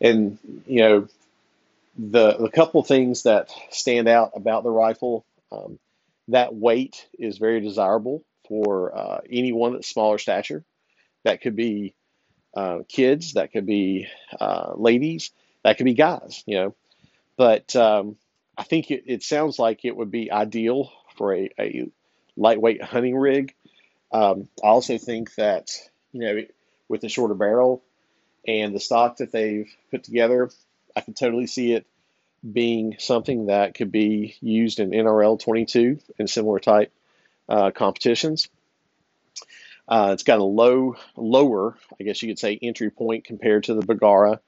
[0.00, 1.08] And you know,
[1.98, 5.78] the the couple things that stand out about the rifle, um,
[6.28, 10.64] that weight is very desirable for uh, anyone that's smaller stature.
[11.24, 11.94] That could be
[12.54, 14.08] uh, kids, that could be
[14.40, 15.30] uh, ladies,
[15.64, 16.74] that could be guys, you know.
[17.36, 18.16] But um,
[18.56, 21.88] I think it, it, sounds like it would be ideal for a, a
[22.36, 23.54] lightweight hunting rig.
[24.10, 25.70] Um, I also think that,
[26.12, 26.42] you know,
[26.88, 27.82] with the shorter barrel
[28.46, 30.50] and the stock that they've put together,
[30.96, 31.86] I can totally see it
[32.50, 36.92] being something that could be used in NRL 22 and similar type
[37.48, 38.48] uh, competitions.
[39.88, 43.74] Uh, it's got a low, lower, I guess you could say, entry point compared to
[43.74, 44.40] the Bergara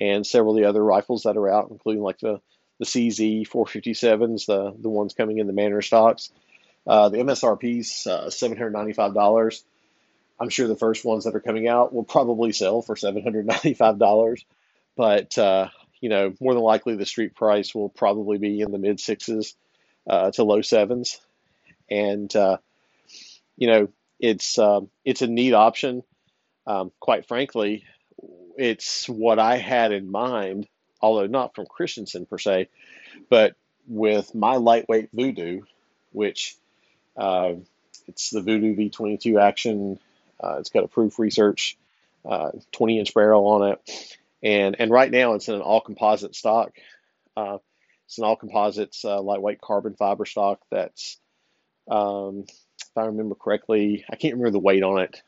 [0.00, 2.40] and several of the other rifles that are out, including like the,
[2.80, 6.30] the CZ 457s, the the ones coming in the Manor stocks.
[6.86, 9.62] Uh, the MSRP's uh, $795.
[10.40, 14.44] I'm sure the first ones that are coming out will probably sell for $795,
[14.96, 15.68] but uh,
[16.00, 19.54] you know, more than likely the street price will probably be in the mid sixes
[20.08, 21.20] uh, to low sevens,
[21.90, 22.58] and uh,
[23.56, 26.02] you know, it's um, it's a neat option.
[26.66, 27.84] Um, quite frankly,
[28.56, 30.66] it's what I had in mind,
[31.00, 32.68] although not from Christensen per se,
[33.30, 33.54] but
[33.86, 35.62] with my lightweight Vudoo,
[36.12, 36.56] which
[37.16, 37.54] uh,
[38.06, 39.98] it's the Vudoo V22 action.
[40.42, 41.76] Uh, it's got a proof research
[42.28, 46.34] uh, 20 inch barrel on it, and and right now it's in an all composite
[46.34, 46.72] stock.
[47.36, 47.58] Uh,
[48.06, 50.60] it's an all composites uh, lightweight carbon fiber stock.
[50.70, 51.18] That's
[51.90, 52.44] um,
[52.80, 55.22] if I remember correctly, I can't remember the weight on it,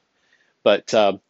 [0.62, 1.20] but um,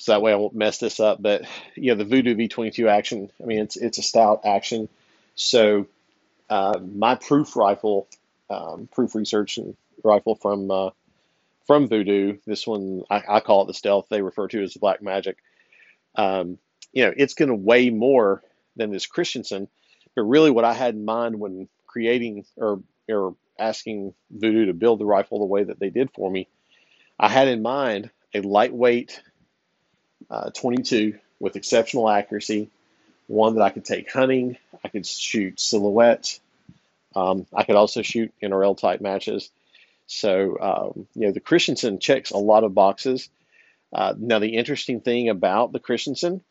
[0.00, 1.20] so that way I won't mess this up.
[1.20, 1.42] But
[1.74, 3.30] you know, the Vudoo V22 action.
[3.42, 4.88] I mean, it's it's a stout action.
[5.34, 5.86] So
[6.48, 8.08] uh, my proof rifle,
[8.48, 10.90] um, proof research and rifle from uh,
[11.66, 12.40] from Vudoo.
[12.46, 14.06] This one I, I, call it the Stealth.
[14.08, 15.36] They refer to as the Black Magic.
[16.16, 16.58] Um,
[16.92, 18.42] you know, it's going to weigh more
[18.76, 19.68] than this Christensen.
[20.16, 24.98] But really, what I had in mind when creating or or asking Vudoo to build
[24.98, 26.48] the rifle the way that they did for me,
[27.18, 29.20] I had in mind a lightweight
[30.30, 32.70] uh, 22 with exceptional accuracy,
[33.26, 34.56] one that I could take hunting.
[34.84, 36.38] I could shoot silhouette.
[37.14, 39.50] Um, I could also shoot NRL type matches.
[40.06, 43.28] So, um, you know, the Christensen checks a lot of boxes.
[43.92, 46.42] Uh, now, the interesting thing about the Christensen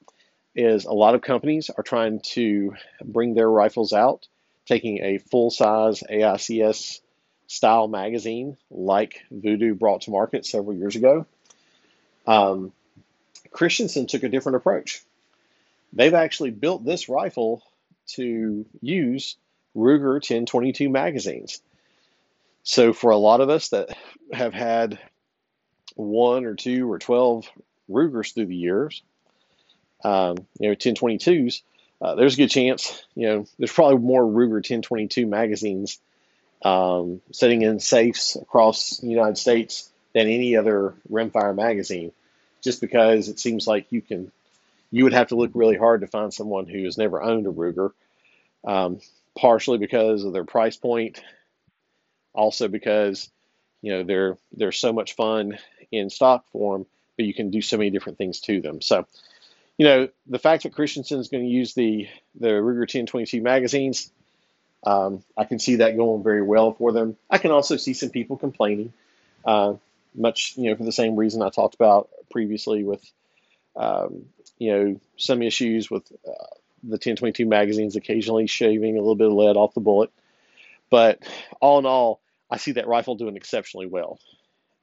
[0.56, 4.28] is a lot of companies are trying to bring their rifles out
[4.70, 7.00] taking a full size AICS
[7.48, 11.26] style magazine like Vudoo brought to market several years ago.
[12.28, 12.72] Um,
[13.52, 15.02] Christensen took a different approach.
[15.92, 17.64] They've actually built this rifle
[18.10, 19.36] to use
[19.76, 21.62] Ruger 1022 magazines.
[22.62, 23.98] So, for a lot of us that
[24.32, 25.00] have had
[25.96, 27.50] one or two or 12
[27.88, 29.02] Rugers through the years,
[30.04, 31.64] um, you know, 1022s,
[32.02, 36.00] uh, there's a good chance, you know, there's probably more Ruger 1022 magazines
[36.64, 42.12] um, sitting in safes across the United States than any other rimfire magazine,
[42.62, 44.32] just because it seems like you can,
[44.92, 47.52] you would have to look really hard to find someone who has never owned a
[47.52, 47.92] Ruger,
[48.66, 49.00] um,
[49.38, 51.22] partially because of their price point,
[52.34, 53.30] also because,
[53.82, 55.58] you know, they're they're so much fun
[55.92, 56.86] in stock form,
[57.16, 58.82] but you can do so many different things to them.
[58.82, 59.06] So
[59.80, 64.12] you know, the fact that Christensen is going to use the the Ruger 1022 magazines,
[64.84, 67.16] um, I can see that going very well for them.
[67.30, 68.92] I can also see some people complaining,
[69.46, 69.76] uh,
[70.14, 73.02] much you know for the same reason I talked about previously with,
[73.78, 74.26] um,
[74.58, 79.34] you know, some issues with uh, the 1022 magazines occasionally shaving a little bit of
[79.34, 80.12] lead off the bullet.
[80.90, 81.24] But
[81.62, 82.20] all in all,
[82.52, 84.20] I see that rifle doing exceptionally well,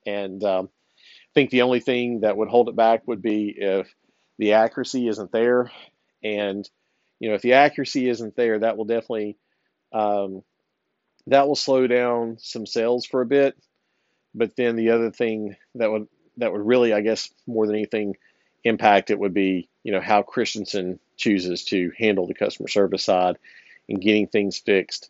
[0.06, 0.70] and um,
[1.04, 3.94] I think the only thing that would hold it back would be if
[4.38, 5.70] the accuracy isn't there.
[6.22, 6.68] And,
[7.20, 9.36] you know, if the accuracy isn't there, that will definitely,
[9.92, 10.42] um,
[11.26, 13.56] that will slow down some sales for a bit.
[14.34, 18.16] But then the other thing that would, that would really, I guess, more than anything
[18.64, 23.38] impact it would be, you know, how Christensen chooses to handle the customer service side
[23.88, 25.08] and getting things fixed.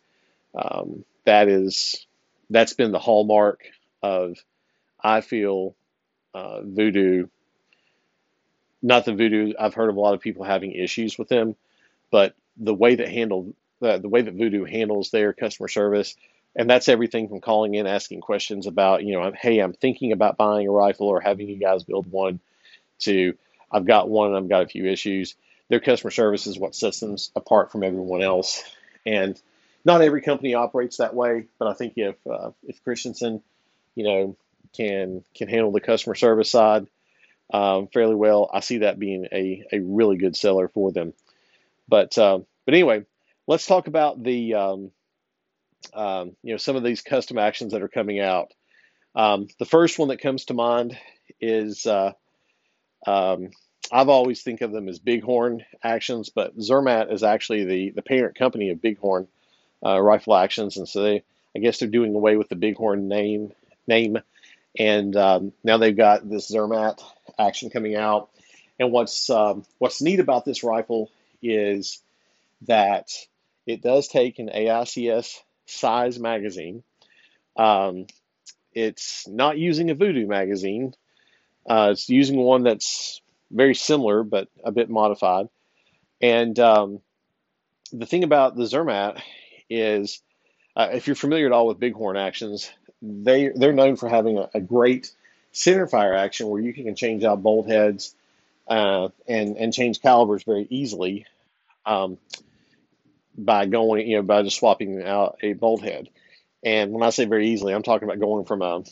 [0.55, 2.05] Um, that is,
[2.49, 3.61] that's been the hallmark
[4.01, 4.37] of,
[5.01, 5.75] I feel,
[6.33, 7.29] uh, Vudoo
[8.81, 9.53] not the Vudoo.
[9.59, 11.55] I've heard of a lot of people having issues with them,
[12.11, 16.15] but the way that handle the, the way that Vudoo handles their customer service,
[16.55, 20.37] and that's everything from calling in, asking questions about, you know, hey, I'm thinking about
[20.37, 22.39] buying a rifle or having you guys build one,
[22.99, 23.37] to
[23.71, 25.35] I've got one and I've got a few issues.
[25.69, 28.63] Their customer service is what sets them apart from everyone else,
[29.05, 29.39] and
[29.85, 31.45] not every company operates that way.
[31.59, 33.43] But I think if uh, if Christensen,
[33.93, 34.35] you know,
[34.75, 36.87] can can handle the customer service side
[37.51, 38.49] um, fairly well.
[38.51, 41.13] I see that being a, a really good seller for them.
[41.87, 43.05] But uh, but anyway,
[43.47, 44.91] let's talk about the um,
[45.93, 48.53] um, you know some of these custom actions that are coming out.
[49.15, 50.97] Um, the first one that comes to mind
[51.39, 52.11] is uh,
[53.05, 53.51] um,
[53.91, 58.37] I've always think of them as Bighorn actions, but Zermatt is actually the the parent
[58.37, 59.27] company of Bighorn
[59.85, 61.23] uh, Rifle Actions, and so they
[61.55, 63.53] I guess they're doing away with the Bighorn name
[63.87, 64.19] name
[64.77, 67.01] and um, now they've got this Zermatt
[67.37, 68.29] action coming out.
[68.79, 71.11] And what's um, what's neat about this rifle
[71.41, 72.01] is
[72.63, 73.09] that
[73.65, 76.83] it does take an AICS size magazine.
[77.55, 78.07] Um,
[78.73, 80.93] it's not using a Vudoo magazine.
[81.67, 83.21] Uh, it's using one that's
[83.51, 85.49] very similar but a bit modified.
[86.21, 87.01] And um,
[87.91, 89.21] the thing about the Zermatt
[89.69, 90.21] is,
[90.75, 92.71] uh, if you're familiar at all with Bighorn actions,
[93.01, 95.11] they they're known for having a, a great
[95.57, 98.15] center fire action where you can change out bolt heads
[98.67, 101.25] uh, and and change calibers very easily
[101.85, 102.17] um,
[103.37, 106.09] by going you know by just swapping out a bolt head.
[106.63, 108.83] And when I say very easily, I'm talking about going from a,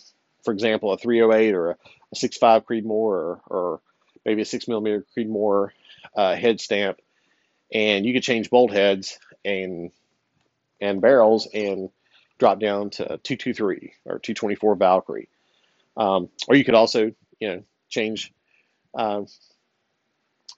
[0.43, 1.77] for example, a 308 or a,
[2.11, 3.81] a 6.5 Creedmoor or, or
[4.23, 5.69] maybe a six millimeter Creedmoor
[6.15, 6.99] uh, head stamp,
[7.71, 9.91] and you could change bolt heads and
[10.81, 11.89] and barrels and
[12.37, 15.29] drop down to 223 or 224 Valkyrie.
[15.97, 18.33] Um, or you could also, you know, change.
[18.93, 19.23] Uh,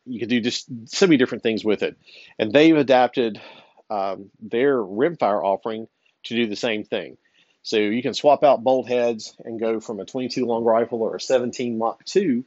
[0.06, 1.98] you could do just so many different things with it,
[2.40, 3.42] and they've adapted
[3.90, 5.88] um, their rimfire offering
[6.24, 7.18] to do the same thing.
[7.64, 11.18] So you can swap out bolt heads and go from a 22 long rifle or
[11.18, 12.46] a 17 Mach 2.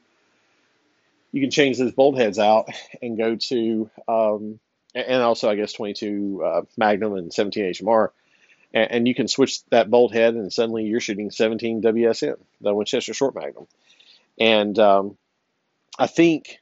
[1.33, 2.71] You can change those bolt heads out
[3.03, 4.59] and go to, um,
[4.95, 8.09] and also I guess 22 uh, Magnum and 17 HMR,
[8.73, 12.75] and, and, you can switch that bolt head and suddenly you're shooting 17 WSM, the
[12.75, 13.67] Winchester Short Magnum,
[14.39, 15.17] and um,
[15.99, 16.61] I think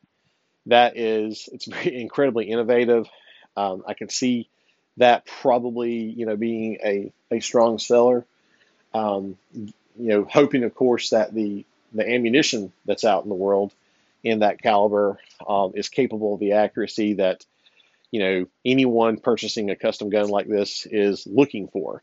[0.67, 3.09] that is it's very incredibly innovative.
[3.57, 4.49] Um, I can see
[4.97, 8.25] that probably you know being a, a strong seller.
[8.95, 13.73] Um, you know, hoping of course that the the ammunition that's out in the world
[14.23, 17.45] in that caliber um, is capable of the accuracy that
[18.11, 22.03] you know anyone purchasing a custom gun like this is looking for.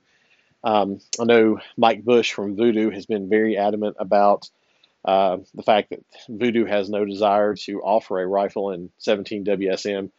[0.64, 4.50] Um, I know Mike Bush from Vudoo has been very adamant about
[5.04, 10.10] uh, the fact that Vudoo has no desire to offer a rifle in 17 WSM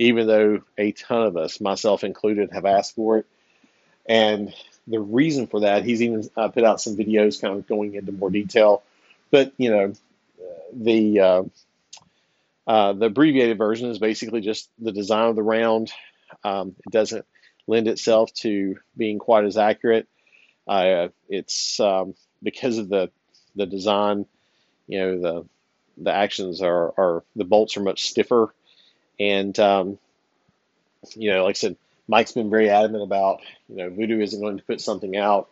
[0.00, 3.26] even though a ton of us, myself included, have asked for it.
[4.06, 4.52] And
[4.86, 8.10] the reason for that, he's even uh, put out some videos kind of going into
[8.10, 8.82] more detail.
[9.30, 9.92] But, you know,
[10.72, 11.20] the
[12.70, 15.92] uh, the abbreviated version is basically just the design of the round.
[16.44, 17.26] Um, it doesn't
[17.66, 20.06] lend itself to being quite as accurate.
[20.68, 23.10] Uh, it's um, because of the
[23.56, 24.26] the design.
[24.86, 25.48] You know, the
[25.96, 28.54] the actions are, are the bolts are much stiffer
[29.20, 29.98] and, um,
[31.14, 31.76] you know, like I said,
[32.08, 35.50] Mike's been very adamant about, you know, Vudoo isn't going to put something out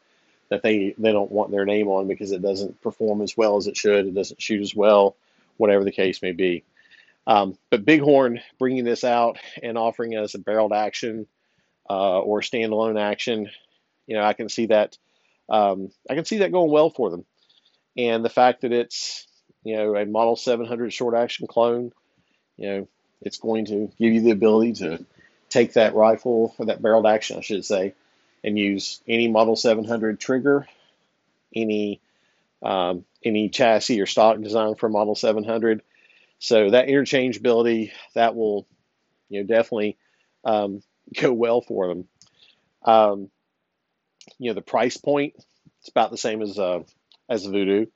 [0.49, 3.67] that they, they don't want their name on because it doesn't perform as well as
[3.67, 5.15] it should, it doesn't shoot as well,
[5.59, 6.65] whatever the case may be.
[7.29, 11.27] Um, but Bighorn bringing this out and offering us a barreled action
[11.89, 13.51] uh, or standalone action,
[14.07, 14.97] you know, I can see that.
[15.51, 17.27] Um, I can see that going well for them.
[17.99, 19.27] And the fact that it's,
[19.63, 21.93] you know, a Model 700 short action clone,
[22.57, 22.89] you know,
[23.21, 25.05] it's going to give you the ability to
[25.51, 27.95] take that rifle or that barreled action, I should say,
[28.43, 30.67] and use any Model 700 trigger,
[31.55, 32.01] any
[32.63, 35.83] um, any chassis or stock design for Model 700.
[36.39, 38.67] So that interchangeability that will,
[39.29, 39.97] you know, definitely
[40.45, 40.83] um,
[41.21, 42.09] go well for them.
[42.85, 43.31] Um,
[44.39, 45.35] you know, the price point
[45.81, 46.83] it's about the same as uh,
[47.29, 47.89] as Vudoo.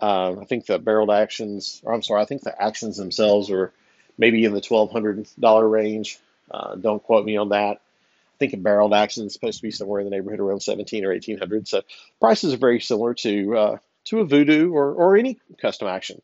[0.00, 3.72] Uh, I think the barreled actions, or I'm sorry, I think the actions themselves are
[4.18, 6.18] maybe in the $1,200 range.
[6.50, 7.80] Uh, don't quote me on that.
[7.80, 11.04] I think a barreled action is supposed to be somewhere in the neighborhood around 17
[11.04, 11.68] or 1800.
[11.68, 11.82] So
[12.20, 13.76] prices are very similar to uh,
[14.06, 16.20] to a Vudoo or, or any custom action.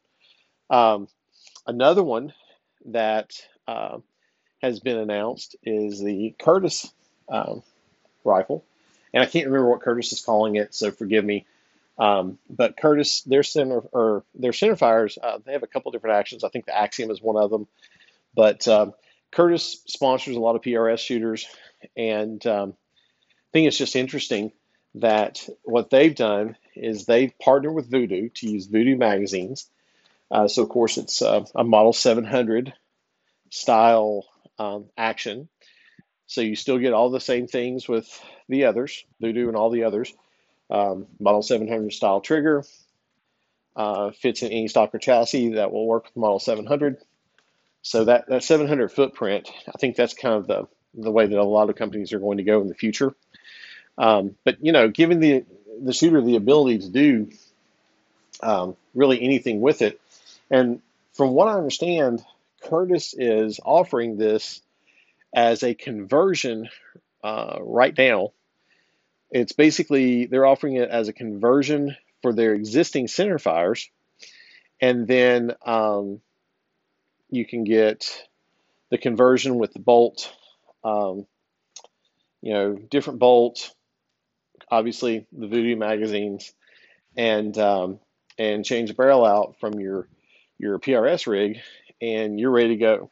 [0.69, 1.09] Um,
[1.71, 2.33] another one
[2.87, 3.31] that
[3.69, 3.99] uh,
[4.61, 6.93] has been announced is the Curtis
[7.29, 7.63] um,
[8.25, 8.65] rifle,
[9.15, 11.47] and I can't remember what Curtis is calling it, so forgive me.
[11.97, 16.17] Um, but Curtis, their center or their center fires, uh, they have a couple different
[16.17, 16.45] actions.
[16.45, 17.69] I think the Axiom is one of them.
[18.35, 18.95] But um,
[19.31, 21.47] Curtis sponsors a lot of PRS shooters,
[21.97, 24.53] and um, I think it's just interesting
[24.97, 29.71] that what they've done is they've partnered with Vudoo to use Vudoo magazines.
[30.31, 32.73] Uh, so of course it's uh, a Model 700
[33.51, 34.27] style
[34.59, 35.49] um, action.
[36.27, 38.07] So you still get all the same things with
[38.49, 40.13] the others, Vudoo and all the others
[40.71, 42.65] um, Model 700 style trigger.
[43.77, 46.99] Uh, fits in any stocker chassis that will work with Model 700.
[47.83, 51.45] So that, that 700 footprint, I think that's kind of the, the way that a
[51.45, 53.15] lot of companies are going to go in the future.
[53.97, 55.45] Um, but you know, giving the
[55.83, 57.31] the shooter the ability to do
[58.43, 60.01] um, really anything with it,
[60.51, 60.81] and
[61.13, 62.25] from what I understand,
[62.63, 64.61] Curtis is offering this
[65.35, 66.69] as a conversion
[67.23, 68.33] uh, right now.
[69.31, 73.89] It's basically they're offering it as a conversion for their existing center fires,
[74.81, 76.21] and then um,
[77.31, 78.27] you can get
[78.91, 80.33] the conversion with the bolt,
[80.83, 81.27] um,
[82.43, 83.73] you know, different bolt,
[84.69, 86.53] obviously the Vudoo magazines,
[87.17, 88.01] and um,
[88.37, 90.09] and change the barrel out from your
[90.61, 91.59] your PRS rig,
[92.01, 93.11] and you're ready to go.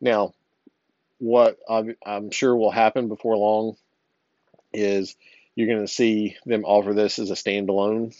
[0.00, 0.34] Now,
[1.18, 3.76] what I'm, sure will happen before long
[4.72, 5.16] is
[5.54, 8.14] you're going to see them offer this as a standalone,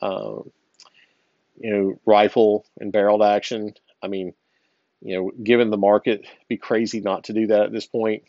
[0.00, 0.36] uh,
[1.58, 3.74] you know, rifle and barreled action.
[4.02, 4.34] I mean,
[5.00, 8.24] you know, given the market, be crazy not to do that at this point.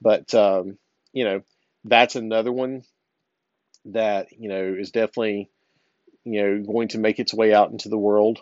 [0.00, 0.78] But um,
[1.12, 1.42] you know,
[1.84, 2.82] that's another one
[3.86, 5.50] that you know is definitely
[6.32, 8.40] you know going to make its way out into the world.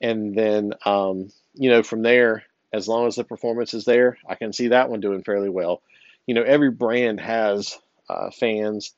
[0.00, 4.34] And then um, you know from there, as long as the performance is there, I
[4.34, 5.82] can see that one doing fairly well.
[6.26, 7.78] You know, every brand has
[8.08, 8.92] uh, fans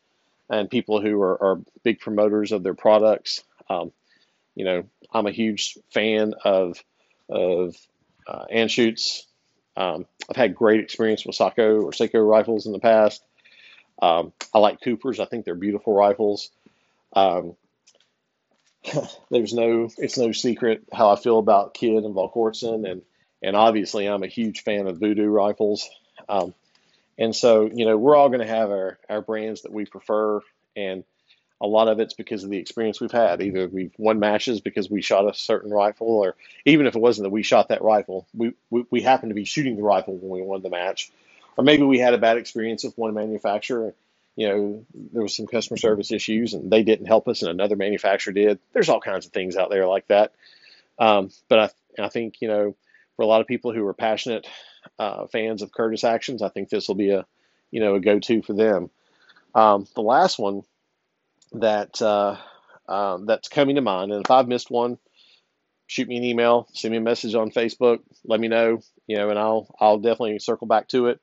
[0.49, 3.42] and people who are, are, big promoters of their products.
[3.68, 3.92] Um,
[4.55, 6.82] you know, I'm a huge fan of
[7.28, 7.76] of
[8.26, 9.22] uh, Anschutz.
[9.76, 13.22] Um, I've had great experience with Sako or Seiko rifles in the past.
[14.01, 15.20] Um, I like Coopers.
[15.20, 16.51] I think they're beautiful rifles.
[17.12, 17.57] Um,
[19.30, 23.03] there's no, it's no secret how I feel about Kidd and Volquartsen, and
[23.43, 25.89] and obviously I'm a huge fan of Vudoo rifles.
[26.28, 26.55] Um,
[27.18, 30.41] and so, you know, we're all going to have our, our brands that we prefer,
[30.74, 31.05] and
[31.61, 33.41] a lot of it's because of the experience we've had.
[33.41, 36.34] Either we've won matches because we shot a certain rifle, or
[36.64, 39.45] even if it wasn't that we shot that rifle, we, we, we happened to be
[39.45, 41.11] shooting the rifle when we won the match.
[41.57, 43.95] Or maybe we had a bad experience with one manufacturer.
[44.37, 47.76] You know, there was some customer service issues and they didn't help us and another
[47.76, 48.59] manufacturer did.
[48.72, 50.32] There's all kinds of things out there like that.
[50.99, 51.59] Um, but
[51.99, 52.76] I, I think, you know,
[53.16, 54.47] for a lot of people who are passionate
[54.99, 57.26] uh, fans of Curtis actions, I think this will be a,
[57.70, 58.91] you know, a go-to for them.
[59.55, 60.62] Um, the last one
[61.53, 62.37] that uh,
[62.89, 64.12] um, that's coming to mind.
[64.12, 64.99] And if I've missed one,
[65.87, 69.30] shoot me an email, send me a message on Facebook, let me know, you know,
[69.30, 71.20] and I'll I'll definitely circle back to it.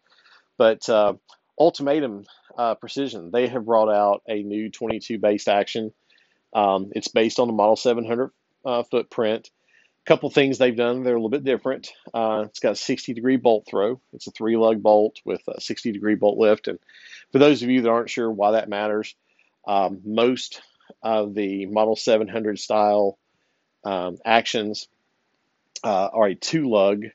[0.57, 1.14] But uh,
[1.59, 2.26] Ultimatum
[2.58, 5.93] uh, Precision, they have brought out a new 22 based action.
[6.54, 8.32] Um, it's based on the Model 700
[8.66, 9.49] uh, footprint.
[10.06, 11.89] A couple things they've done, they're a little bit different.
[12.14, 14.01] Uh, it's got a 60 degree bolt throw.
[14.12, 16.68] It's a three lug bolt with a 60 degree bolt lift.
[16.68, 16.80] And
[17.32, 19.16] for those of you that aren't sure why that matters,
[19.66, 20.62] um, most
[21.01, 23.18] of the Model 700 style
[23.84, 24.88] um, actions
[25.84, 27.06] uh, are a two lug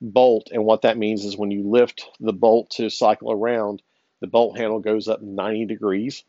[0.00, 0.48] bolt.
[0.52, 3.82] And what that means is when you lift the bolt to cycle around,
[4.24, 6.24] the bolt handle goes up 90 degrees.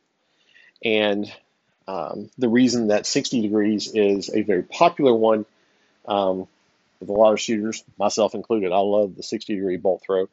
[0.84, 1.32] And
[1.88, 5.46] um, the reason that 60 degrees is a very popular one
[6.06, 6.46] um,
[7.00, 10.28] with a lot of shooters, myself included, I love the 60 degree bolt throw,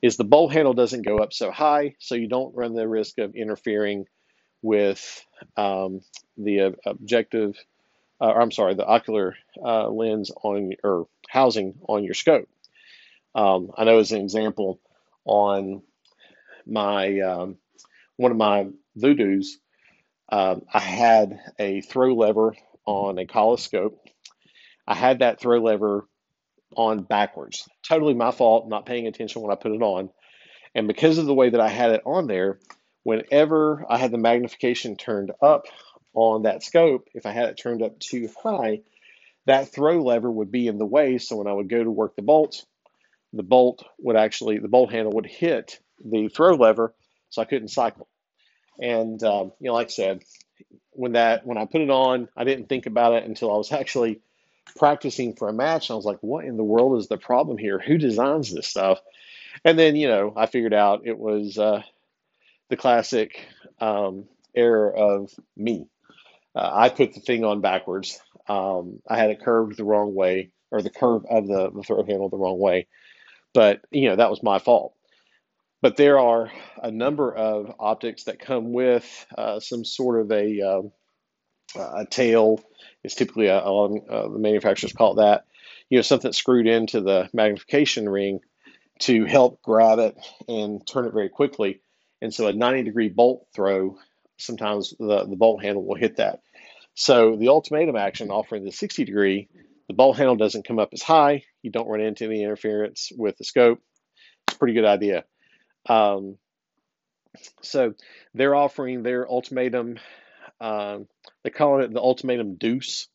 [0.00, 3.18] is the bolt handle doesn't go up so high, so you don't run the risk
[3.18, 4.06] of interfering
[4.62, 5.26] with
[5.58, 6.00] um,
[6.38, 7.58] the objective,
[8.22, 12.48] uh, or I'm sorry, the ocular uh, lens on or housing on your scope.
[13.34, 14.80] Um, I know as an example
[15.26, 15.82] on
[16.66, 17.56] my um,
[18.16, 19.46] one of my Vudoos,
[20.30, 22.54] um, I had a throw lever
[22.86, 23.98] on a Kahles scope.
[24.86, 26.06] I had that throw lever
[26.76, 27.68] on backwards.
[27.86, 30.10] Totally my fault, not paying attention when I put it on.
[30.74, 32.58] And because of the way that I had it on there,
[33.02, 35.66] whenever I had the magnification turned up
[36.14, 38.82] on that scope, if I had it turned up too high,
[39.46, 41.18] that throw lever would be in the way.
[41.18, 42.64] So when I would go to work the bolts,
[43.32, 46.94] the bolt would actually, the bolt handle would hit the throw lever,
[47.30, 48.08] so I couldn't cycle.
[48.80, 50.22] And um, you know, like I said,
[50.90, 53.72] when that when I put it on, I didn't think about it until I was
[53.72, 54.20] actually
[54.76, 55.88] practicing for a match.
[55.88, 57.78] And I was like, what in the world is the problem here?
[57.78, 59.00] Who designs this stuff?
[59.64, 61.82] And then you know, I figured out it was uh,
[62.68, 63.46] the classic
[63.80, 65.86] um, error of me.
[66.54, 68.20] Uh, I put the thing on backwards.
[68.48, 72.04] Um, I had it curved the wrong way, or the curve of the, the throw
[72.04, 72.88] handle the wrong way.
[73.54, 74.94] But you know that was my fault.
[75.80, 76.50] But there are
[76.80, 80.82] a number of optics that come with uh, some sort of a, uh,
[81.76, 82.60] a tail.
[83.02, 85.46] It's typically a, a uh, the manufacturers call it that.
[85.90, 88.40] You know something screwed into the magnification ring
[89.00, 90.16] to help grab it
[90.48, 91.80] and turn it very quickly.
[92.20, 93.98] And so a 90 degree bolt throw,
[94.38, 96.40] sometimes the, the bolt handle will hit that.
[96.94, 99.48] So the ultimatum action offering the 60 degree,
[99.92, 101.44] the bolt handle doesn't come up as high.
[101.60, 103.78] You don't run into any interference with the scope.
[104.48, 105.24] It's a pretty good idea.
[105.86, 106.38] Um,
[107.60, 107.92] so
[108.32, 109.98] they're offering their ultimatum.
[110.62, 111.08] Um,
[111.42, 113.08] they're calling it the ultimatum deuce,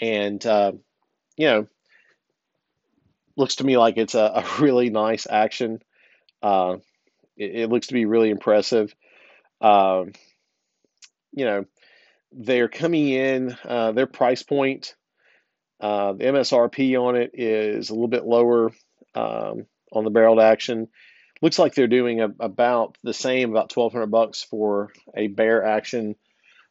[0.00, 0.72] and uh,
[1.36, 1.66] you know,
[3.36, 5.82] looks to me like it's a, a really nice action.
[6.42, 6.78] Uh,
[7.36, 8.92] it, it looks to be really impressive.
[9.60, 10.14] Um,
[11.30, 11.64] you know,
[12.32, 14.96] they're coming in, uh, their price point,
[15.82, 18.70] uh, the MSRP on it is a little bit lower
[19.16, 20.88] um, on the barreled action.
[21.42, 26.14] Looks like they're doing a, about the same, about 1200 bucks for a bare action,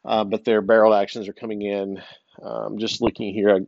[0.05, 2.01] uh, but their barreled actions are coming in.
[2.41, 3.59] Um, just looking here, I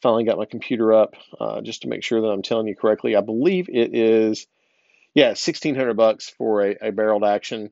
[0.00, 3.16] finally got my computer up uh, just to make sure that I'm telling you correctly.
[3.16, 4.46] I believe it is,
[5.12, 7.70] yeah, 1600 bucks for a, a barreled action.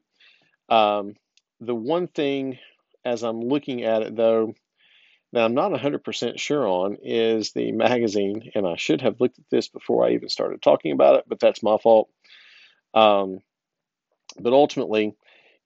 [0.68, 1.14] Um,
[1.59, 2.59] the one thing,
[3.02, 4.52] as I'm looking at it though,
[5.32, 9.44] that I'm not 100% sure on is the magazine, and I should have looked at
[9.50, 12.08] this before I even started talking about it, but that's my fault.
[12.94, 13.40] Um,
[14.40, 15.14] but ultimately,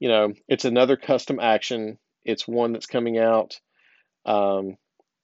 [0.01, 1.99] you know, it's another custom action.
[2.25, 3.61] It's one that's coming out,
[4.27, 4.77] um,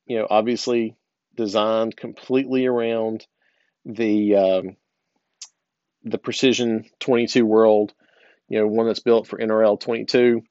[0.07, 0.97] you know, obviously
[1.37, 3.27] designed completely around
[3.85, 4.77] the um,
[6.05, 7.93] the Precision 22 world.
[8.49, 10.43] You know, one that's built for NRL 22,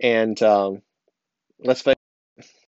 [0.00, 0.82] and um,
[1.60, 1.97] let's face